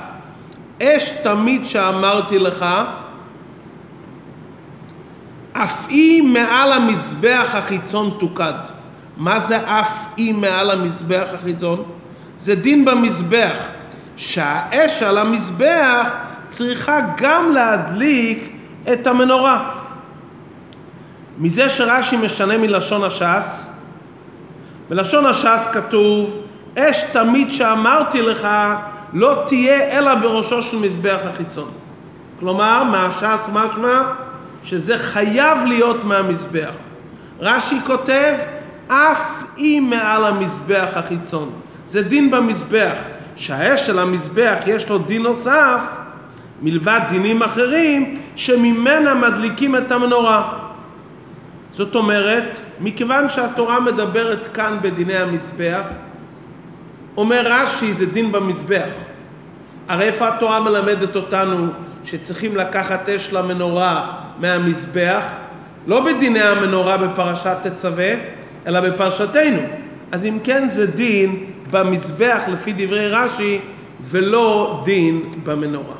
אש 0.82 1.10
תמיד 1.10 1.64
שאמרתי 1.64 2.38
לך, 2.38 2.66
אף 5.52 5.86
היא 5.88 6.22
מעל 6.22 6.72
המזבח 6.72 7.50
החיצון 7.54 8.16
תוקד. 8.18 8.52
מה 9.16 9.40
זה 9.40 9.80
אף 9.80 10.06
היא 10.16 10.34
מעל 10.34 10.70
המזבח 10.70 11.28
החיצון? 11.34 11.82
זה 12.38 12.54
דין 12.54 12.84
במזבח, 12.84 13.58
שהאש 14.16 15.02
על 15.02 15.18
המזבח 15.18 16.08
צריכה 16.48 17.00
גם 17.16 17.52
להדליק 17.52 18.52
את 18.92 19.06
המנורה. 19.06 19.70
מזה 21.38 21.68
שרש"י 21.68 22.16
משנה 22.16 22.58
מלשון 22.58 23.04
הש"ס, 23.04 23.70
בלשון 24.88 25.26
הש"ס 25.26 25.68
כתוב, 25.72 26.38
אש 26.78 27.02
תמיד 27.02 27.50
שאמרתי 27.50 28.22
לך 28.22 28.48
לא 29.16 29.42
תהיה 29.46 29.98
אלא 29.98 30.14
בראשו 30.14 30.62
של 30.62 30.78
מזבח 30.78 31.18
החיצון. 31.24 31.70
כלומר, 32.38 32.84
מהש"ס 32.84 33.50
משמע 33.52 34.02
שזה 34.62 34.98
חייב 34.98 35.58
להיות 35.66 36.04
מהמזבח. 36.04 36.72
רש"י 37.40 37.76
כותב, 37.86 38.34
אף 38.88 39.44
אם 39.58 39.86
מעל 39.90 40.24
המזבח 40.24 40.90
החיצון. 40.94 41.50
זה 41.86 42.02
דין 42.02 42.30
במזבח. 42.30 42.96
שהאש 43.36 43.86
של 43.86 43.98
המזבח 43.98 44.56
יש 44.66 44.88
לו 44.88 44.98
דין 44.98 45.22
נוסף, 45.22 45.82
מלבד 46.62 47.00
דינים 47.08 47.42
אחרים, 47.42 48.18
שממנה 48.36 49.14
מדליקים 49.14 49.76
את 49.76 49.92
המנורה. 49.92 50.52
זאת 51.72 51.94
אומרת, 51.94 52.58
מכיוון 52.80 53.28
שהתורה 53.28 53.80
מדברת 53.80 54.48
כאן 54.54 54.78
בדיני 54.82 55.16
המזבח, 55.16 55.82
אומר 57.16 57.42
רש"י 57.44 57.92
זה 57.92 58.06
דין 58.06 58.32
במזבח. 58.32 58.90
הרי 59.88 60.04
איפה 60.04 60.28
התורה 60.28 60.60
מלמדת 60.60 61.16
אותנו 61.16 61.66
שצריכים 62.04 62.56
לקחת 62.56 63.08
אש 63.08 63.32
למנורה 63.32 64.12
מהמזבח? 64.38 65.24
לא 65.86 66.04
בדיני 66.04 66.42
המנורה 66.42 66.96
בפרשת 66.96 67.56
תצווה, 67.62 68.12
אלא 68.66 68.80
בפרשתנו. 68.80 69.60
אז 70.12 70.24
אם 70.24 70.38
כן 70.44 70.68
זה 70.68 70.86
דין 70.86 71.44
במזבח 71.70 72.42
לפי 72.48 72.72
דברי 72.76 73.08
רש"י 73.08 73.60
ולא 74.00 74.82
דין 74.84 75.22
במנורה. 75.44 75.96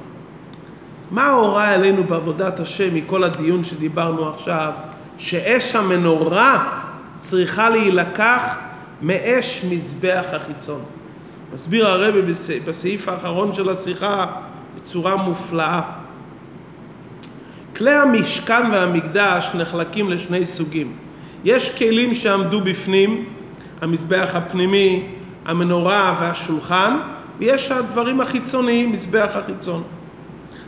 מה 1.10 1.28
הורה 1.28 1.74
אלינו 1.74 2.04
בעבודת 2.04 2.60
השם 2.60 2.94
מכל 2.94 3.24
הדיון 3.24 3.64
שדיברנו 3.64 4.28
עכשיו? 4.28 4.72
שאש 5.18 5.74
המנורה 5.74 6.78
צריכה 7.18 7.70
להילקח 7.70 8.56
מאש 9.02 9.64
מזבח 9.70 10.24
החיצון. 10.32 10.80
מסביר 11.56 11.86
הרבי 11.86 12.22
בסעיף 12.66 13.08
האחרון 13.08 13.52
של 13.52 13.68
השיחה 13.68 14.26
בצורה 14.76 15.16
מופלאה. 15.16 15.80
כלי 17.76 17.92
המשכן 17.92 18.70
והמקדש 18.72 19.50
נחלקים 19.54 20.10
לשני 20.10 20.46
סוגים. 20.46 20.92
יש 21.44 21.70
כלים 21.78 22.14
שעמדו 22.14 22.60
בפנים, 22.60 23.24
המזבח 23.80 24.30
הפנימי, 24.32 25.06
המנורה 25.44 26.16
והשולחן, 26.20 26.96
ויש 27.38 27.70
הדברים 27.70 28.20
החיצוניים, 28.20 28.92
מזבח 28.92 29.30
החיצון. 29.34 29.82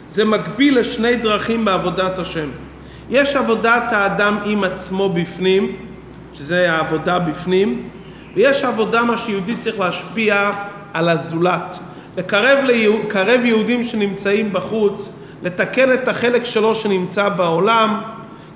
זה 0.08 0.24
מקביל 0.24 0.78
לשני 0.78 1.16
דרכים 1.16 1.64
בעבודת 1.64 2.18
השם. 2.18 2.48
יש 3.10 3.36
עבודת 3.36 3.92
האדם 3.92 4.38
עם 4.44 4.64
עצמו 4.64 5.08
בפנים, 5.08 5.76
שזה 6.32 6.72
העבודה 6.72 7.18
בפנים, 7.18 7.88
ויש 8.34 8.64
עבודה 8.64 9.02
מה 9.02 9.16
שיהודי 9.16 9.56
צריך 9.56 9.78
להשפיע 9.78 10.50
על 10.92 11.08
הזולת. 11.08 11.78
לקרב, 12.16 12.58
לקרב 12.64 13.44
יהודים 13.44 13.82
שנמצאים 13.82 14.52
בחוץ, 14.52 15.12
לתקן 15.42 15.92
את 15.92 16.08
החלק 16.08 16.44
שלו 16.44 16.74
שנמצא 16.74 17.28
בעולם, 17.28 18.00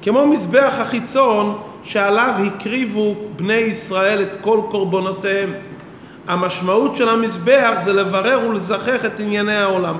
כמו 0.03 0.27
מזבח 0.27 0.75
החיצון 0.79 1.59
שעליו 1.83 2.35
הקריבו 2.47 3.15
בני 3.37 3.55
ישראל 3.55 4.23
את 4.23 4.37
כל 4.41 4.61
קורבנותיהם. 4.71 5.53
המשמעות 6.29 6.97
של 6.97 7.09
המזבח 7.09 7.73
זה 7.79 7.93
לברר 7.93 8.49
ולזכח 8.49 9.05
את 9.05 9.21
ענייני 9.21 9.57
העולם. 9.57 9.97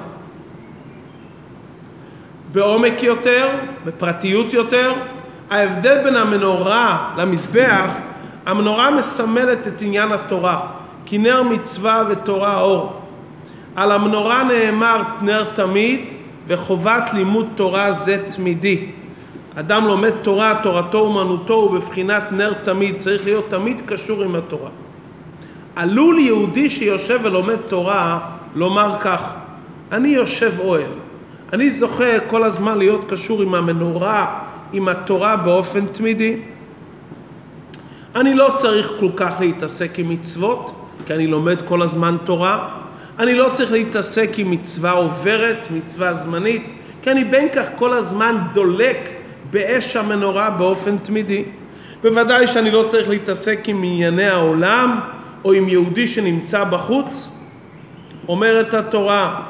בעומק 2.53 3.03
יותר, 3.03 3.49
בפרטיות 3.85 4.53
יותר, 4.53 4.93
ההבדל 5.51 6.05
בין 6.05 6.17
המנורה 6.17 7.15
למזבח, 7.17 7.91
המנורה 8.47 8.91
מסמלת 8.91 9.67
את 9.67 9.83
עניין 9.83 10.13
התורה, 10.13 10.61
כי 11.07 11.19
נר 11.19 11.43
מצווה 11.43 12.05
ותורה 12.11 12.61
אור. 12.61 12.93
על 13.77 13.93
המנורה 13.93 14.45
נאמר 14.45 15.03
נר 15.21 15.45
תמיד 15.55 16.01
וחובת 16.47 17.11
לימוד 17.15 17.47
תורה 17.55 17.93
זה 17.93 18.25
תמידי. 18.31 18.87
אדם 19.55 19.87
לומד 19.87 20.11
תורה, 20.11 20.61
תורתו 20.63 20.99
אומנותו 20.99 21.55
הוא 21.55 21.71
בבחינת 21.71 22.33
נר 22.33 22.53
תמיד, 22.53 22.97
צריך 22.97 23.25
להיות 23.25 23.51
תמיד 23.51 23.83
קשור 23.87 24.23
עם 24.23 24.35
התורה. 24.35 24.71
עלול 25.77 26.19
יהודי 26.19 26.71
שיושב 26.71 27.21
ולומד 27.23 27.57
תורה 27.57 28.21
לומר 28.55 28.97
כך, 29.01 29.35
אני 29.93 30.09
יושב 30.09 30.53
אוהל, 30.59 30.93
אני 31.53 31.71
זוכה 31.71 32.21
כל 32.27 32.43
הזמן 32.43 32.79
להיות 32.79 33.05
קשור 33.11 33.43
עם 33.43 33.55
המנורה, 33.55 34.39
עם 34.73 34.89
התורה 34.89 35.37
באופן 35.37 35.87
תמידי. 35.87 36.37
אני 38.15 38.35
לא 38.35 38.51
צריך 38.57 38.93
כל 39.01 39.11
כך 39.17 39.35
להתעסק 39.41 39.99
עם 39.99 40.09
מצוות, 40.09 40.82
כי 41.07 41.15
אני 41.15 41.27
לומד 41.27 41.63
כל 41.63 41.83
הזמן 41.83 42.17
תורה. 42.25 42.69
אני 43.19 43.35
לא 43.35 43.51
צריך 43.53 43.73
להתעסק 43.73 44.31
עם 44.37 44.51
מצווה 44.51 44.91
עוברת, 44.91 45.69
מצווה 45.71 46.15
זמנית, 46.15 46.73
כי 47.03 47.11
אני 47.11 47.25
בין 47.25 47.49
כך 47.53 47.67
כל 47.77 47.93
הזמן 47.93 48.37
דולק 48.53 49.11
באש 49.51 49.97
המנורה 49.97 50.51
באופן 50.51 50.99
תמידי. 50.99 51.45
בוודאי 52.03 52.47
שאני 52.47 52.71
לא 52.71 52.85
צריך 52.89 53.09
להתעסק 53.09 53.69
עם 53.69 53.83
ענייני 53.83 54.29
העולם 54.29 55.01
או 55.45 55.53
עם 55.53 55.69
יהודי 55.69 56.07
שנמצא 56.07 56.65
בחוץ. 56.65 57.31
אומרת 58.29 58.75
התורה, 58.75 59.41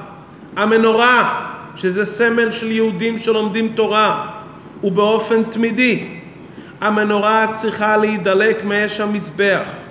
המנורה 0.56 1.48
שזה 1.76 2.04
סמל 2.04 2.50
של 2.50 2.72
יהודים 2.72 3.18
שלומדים 3.18 3.68
תורה, 3.74 4.26
ובאופן 4.84 5.42
תמידי. 5.42 6.04
המנורה 6.80 7.46
צריכה 7.52 7.96
להידלק 7.96 8.64
מאש 8.64 9.00
המזבח. 9.00 9.82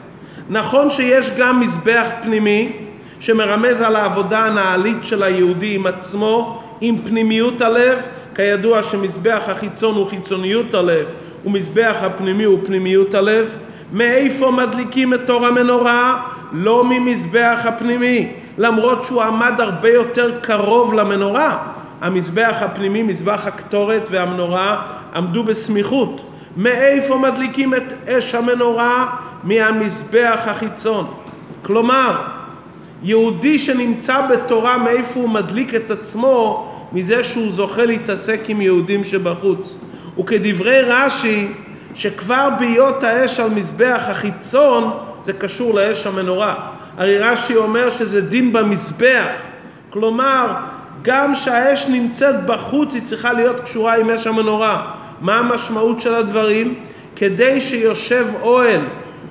נכון 0.53 0.89
שיש 0.89 1.31
גם 1.37 1.59
מזבח 1.59 2.05
פנימי 2.21 2.71
שמרמז 3.19 3.81
על 3.81 3.95
העבודה 3.95 4.45
הנעלית 4.45 4.97
של 5.01 5.23
היהודי 5.23 5.75
עם 5.75 5.87
עצמו, 5.87 6.63
עם 6.81 6.97
פנימיות 6.97 7.61
הלב, 7.61 7.99
כידוע 8.35 8.83
שמזבח 8.83 9.43
החיצון 9.47 9.95
הוא 9.95 10.07
חיצוניות 10.07 10.73
הלב 10.73 11.05
ומזבח 11.45 11.97
הפנימי 12.01 12.43
הוא 12.43 12.59
פנימיות 12.65 13.13
הלב. 13.13 13.57
מאיפה 13.93 14.51
מדליקים 14.51 15.13
את 15.13 15.29
אור 15.29 15.45
המנורה? 15.45 16.23
לא 16.51 16.83
ממזבח 16.83 17.59
הפנימי, 17.63 18.31
למרות 18.57 19.05
שהוא 19.05 19.21
עמד 19.21 19.53
הרבה 19.57 19.89
יותר 19.89 20.39
קרוב 20.41 20.93
למנורה. 20.93 21.67
המזבח 22.01 22.57
הפנימי, 22.61 23.03
מזבח 23.03 23.47
הקטורת 23.47 24.07
והמנורה, 24.11 24.81
עמדו 25.15 25.43
בסמיכות. 25.43 26.23
מאיפה 26.57 27.17
מדליקים 27.17 27.73
את 27.73 27.93
אש 28.07 28.35
המנורה? 28.35 29.15
מהמזבח 29.43 30.39
החיצון. 30.45 31.13
כלומר, 31.61 32.21
יהודי 33.03 33.59
שנמצא 33.59 34.27
בתורה, 34.27 34.77
מאיפה 34.77 35.19
הוא 35.19 35.29
מדליק 35.29 35.75
את 35.75 35.91
עצמו? 35.91 36.67
מזה 36.93 37.23
שהוא 37.23 37.51
זוכה 37.51 37.85
להתעסק 37.85 38.39
עם 38.47 38.61
יהודים 38.61 39.03
שבחוץ. 39.03 39.77
וכדברי 40.19 40.81
רש"י, 40.81 41.47
שכבר 41.93 42.49
בהיות 42.59 43.03
האש 43.03 43.39
על 43.39 43.49
מזבח 43.49 44.01
החיצון, 44.07 44.91
זה 45.21 45.33
קשור 45.33 45.73
לאש 45.73 46.07
המנורה. 46.07 46.55
הרי 46.97 47.17
רש"י 47.17 47.55
אומר 47.55 47.89
שזה 47.89 48.21
דין 48.21 48.53
במזבח. 48.53 49.31
כלומר, 49.89 50.47
גם 51.01 51.35
שהאש 51.35 51.85
נמצאת 51.85 52.45
בחוץ 52.45 52.93
היא 52.93 53.01
צריכה 53.01 53.33
להיות 53.33 53.59
קשורה 53.59 53.95
עם 53.95 54.09
אש 54.09 54.27
המנורה. 54.27 54.91
מה 55.21 55.39
המשמעות 55.39 56.01
של 56.01 56.13
הדברים? 56.13 56.75
כדי 57.15 57.61
שיושב 57.61 58.27
אוהל 58.41 58.81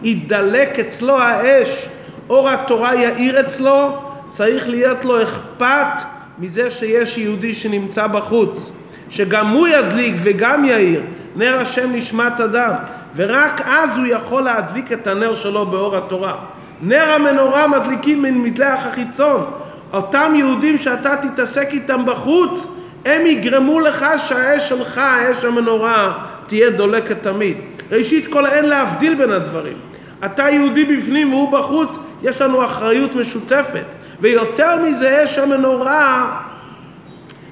ידלק 0.03 0.79
אצלו 0.79 1.19
האש, 1.19 1.89
אור 2.31 2.49
התורה 2.49 2.95
יאיר 2.95 3.41
אצלו, 3.41 3.97
צריך 4.29 4.69
להיות 4.69 5.05
לו 5.05 5.23
אכפת 5.23 6.03
מזה 6.39 6.71
שיש 6.71 7.19
יהודי 7.19 7.55
שנמצא 7.55 8.07
בחוץ, 8.07 8.71
שגם 9.11 9.49
הוא 9.49 9.69
ידליק 9.69 10.15
וגם 10.23 10.65
יאיר, 10.65 11.01
נר 11.37 11.61
השם 11.61 11.93
נשמת 11.93 12.41
אדם, 12.41 12.73
ורק 13.17 13.61
אז 13.65 13.97
הוא 13.97 14.07
יכול 14.07 14.43
להדליק 14.43 14.93
את 14.93 15.07
הנר 15.07 15.35
שלו 15.35 15.67
באור 15.67 15.97
התורה. 15.97 16.35
נר 16.83 17.11
המנורה 17.11 17.67
מדליקים 17.67 18.23
מן 18.23 18.35
מדלח 18.39 18.87
החיצון. 18.87 19.51
אותם 19.93 20.33
יהודים 20.37 20.79
שאתה 20.79 21.17
תתעסק 21.17 21.69
איתם 21.73 22.07
בחוץ, 22.07 22.67
הם 23.05 23.27
יגרמו 23.27 23.81
לך 23.81 24.07
שהאש 24.27 24.69
שלך, 24.69 24.99
האש 24.99 25.45
המנורה, 25.45 26.13
תהיה 26.47 26.71
דולקת 26.71 27.23
תמיד. 27.23 27.57
ראשית 27.91 28.27
כל 28.27 28.47
אין 28.47 28.65
להבדיל 28.65 29.15
בין 29.15 29.31
הדברים. 29.31 29.90
אתה 30.25 30.43
יהודי 30.51 30.85
בפנים 30.85 31.33
והוא 31.33 31.53
בחוץ, 31.53 31.99
יש 32.23 32.41
לנו 32.41 32.65
אחריות 32.65 33.15
משותפת. 33.15 33.85
ויותר 34.21 34.77
מזה, 34.85 35.25
אש 35.25 35.39
המנורה 35.39 36.41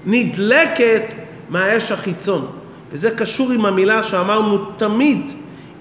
נדלקת 0.06 1.02
מהאש 1.48 1.92
החיצון. 1.92 2.46
וזה 2.92 3.10
קשור 3.10 3.52
עם 3.52 3.66
המילה 3.66 4.02
שאמרנו 4.02 4.58
תמיד. 4.76 5.32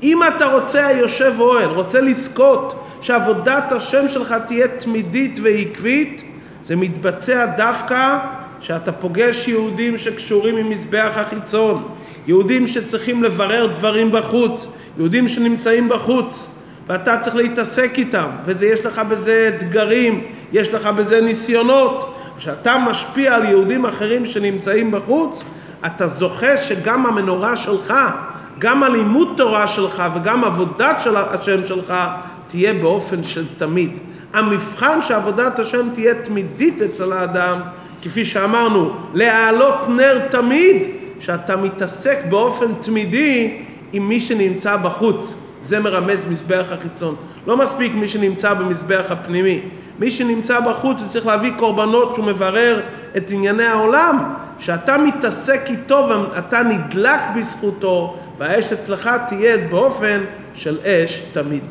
אם 0.03 0.19
אתה 0.23 0.45
רוצה, 0.45 0.87
היושב 0.87 1.33
אוהל, 1.39 1.69
רוצה 1.69 2.01
לזכות 2.01 2.83
שעבודת 3.01 3.71
השם 3.71 4.07
שלך 4.07 4.35
תהיה 4.47 4.67
תמידית 4.67 5.39
ועקבית, 5.43 6.23
זה 6.63 6.75
מתבצע 6.75 7.45
דווקא 7.45 8.17
שאתה 8.59 8.91
פוגש 8.91 9.47
יהודים 9.47 9.97
שקשורים 9.97 10.57
עם 10.57 10.69
מזבח 10.69 11.11
החיצון, 11.15 11.87
יהודים 12.27 12.67
שצריכים 12.67 13.23
לברר 13.23 13.65
דברים 13.65 14.11
בחוץ, 14.11 14.67
יהודים 14.97 15.27
שנמצאים 15.27 15.89
בחוץ, 15.89 16.47
ואתה 16.87 17.17
צריך 17.17 17.35
להתעסק 17.35 17.91
איתם, 17.97 18.27
ויש 18.45 18.85
לך 18.85 19.01
בזה 19.09 19.49
אתגרים, 19.55 20.23
יש 20.51 20.73
לך 20.73 20.85
בזה 20.87 21.21
ניסיונות. 21.21 22.13
כשאתה 22.37 22.77
משפיע 22.77 23.35
על 23.35 23.45
יהודים 23.45 23.85
אחרים 23.85 24.25
שנמצאים 24.25 24.91
בחוץ, 24.91 25.43
אתה 25.85 26.07
זוכה 26.07 26.57
שגם 26.57 27.05
המנורה 27.05 27.57
שלך, 27.57 27.93
גם 28.59 28.83
הלימוד 28.83 29.33
תורה 29.37 29.67
שלך 29.67 30.03
וגם 30.15 30.43
עבודת 30.43 31.01
של 31.01 31.15
השם 31.17 31.63
שלך 31.63 31.93
תהיה 32.47 32.73
באופן 32.73 33.23
של 33.23 33.45
תמיד. 33.57 33.91
המבחן 34.33 35.01
שעבודת 35.01 35.59
השם 35.59 35.89
תהיה 35.93 36.13
תמידית 36.13 36.81
אצל 36.81 37.13
האדם, 37.13 37.59
כפי 38.01 38.25
שאמרנו, 38.25 38.91
להעלות 39.13 39.89
נר 39.89 40.27
תמיד, 40.29 40.87
שאתה 41.19 41.55
מתעסק 41.55 42.17
באופן 42.29 42.73
תמידי 42.81 43.57
עם 43.93 44.09
מי 44.09 44.19
שנמצא 44.19 44.77
בחוץ. 44.77 45.33
זה 45.67 45.79
מרמז 45.79 46.27
מזבח 46.27 46.65
החיצון. 46.71 47.15
לא 47.47 47.57
מספיק 47.57 47.93
מי 47.95 48.07
שנמצא 48.07 48.53
במזבח 48.53 49.05
הפנימי. 49.09 49.61
מי 49.99 50.11
שנמצא 50.11 50.59
בחוץ 50.59 51.01
וצריך 51.01 51.25
להביא 51.25 51.51
קורבנות 51.57 52.15
שהוא 52.15 52.25
מברר 52.25 52.81
את 53.17 53.31
ענייני 53.31 53.65
העולם, 53.65 54.33
שאתה 54.59 54.97
מתעסק 54.97 55.61
איתו 55.69 56.09
ואתה 56.09 56.63
נדלק 56.63 57.19
בזכותו, 57.35 58.17
והאש 58.37 58.73
אצלך 58.73 59.09
תהיה 59.27 59.57
באופן 59.57 60.23
של 60.53 60.79
אש 60.85 61.23
תמיד. 61.31 61.63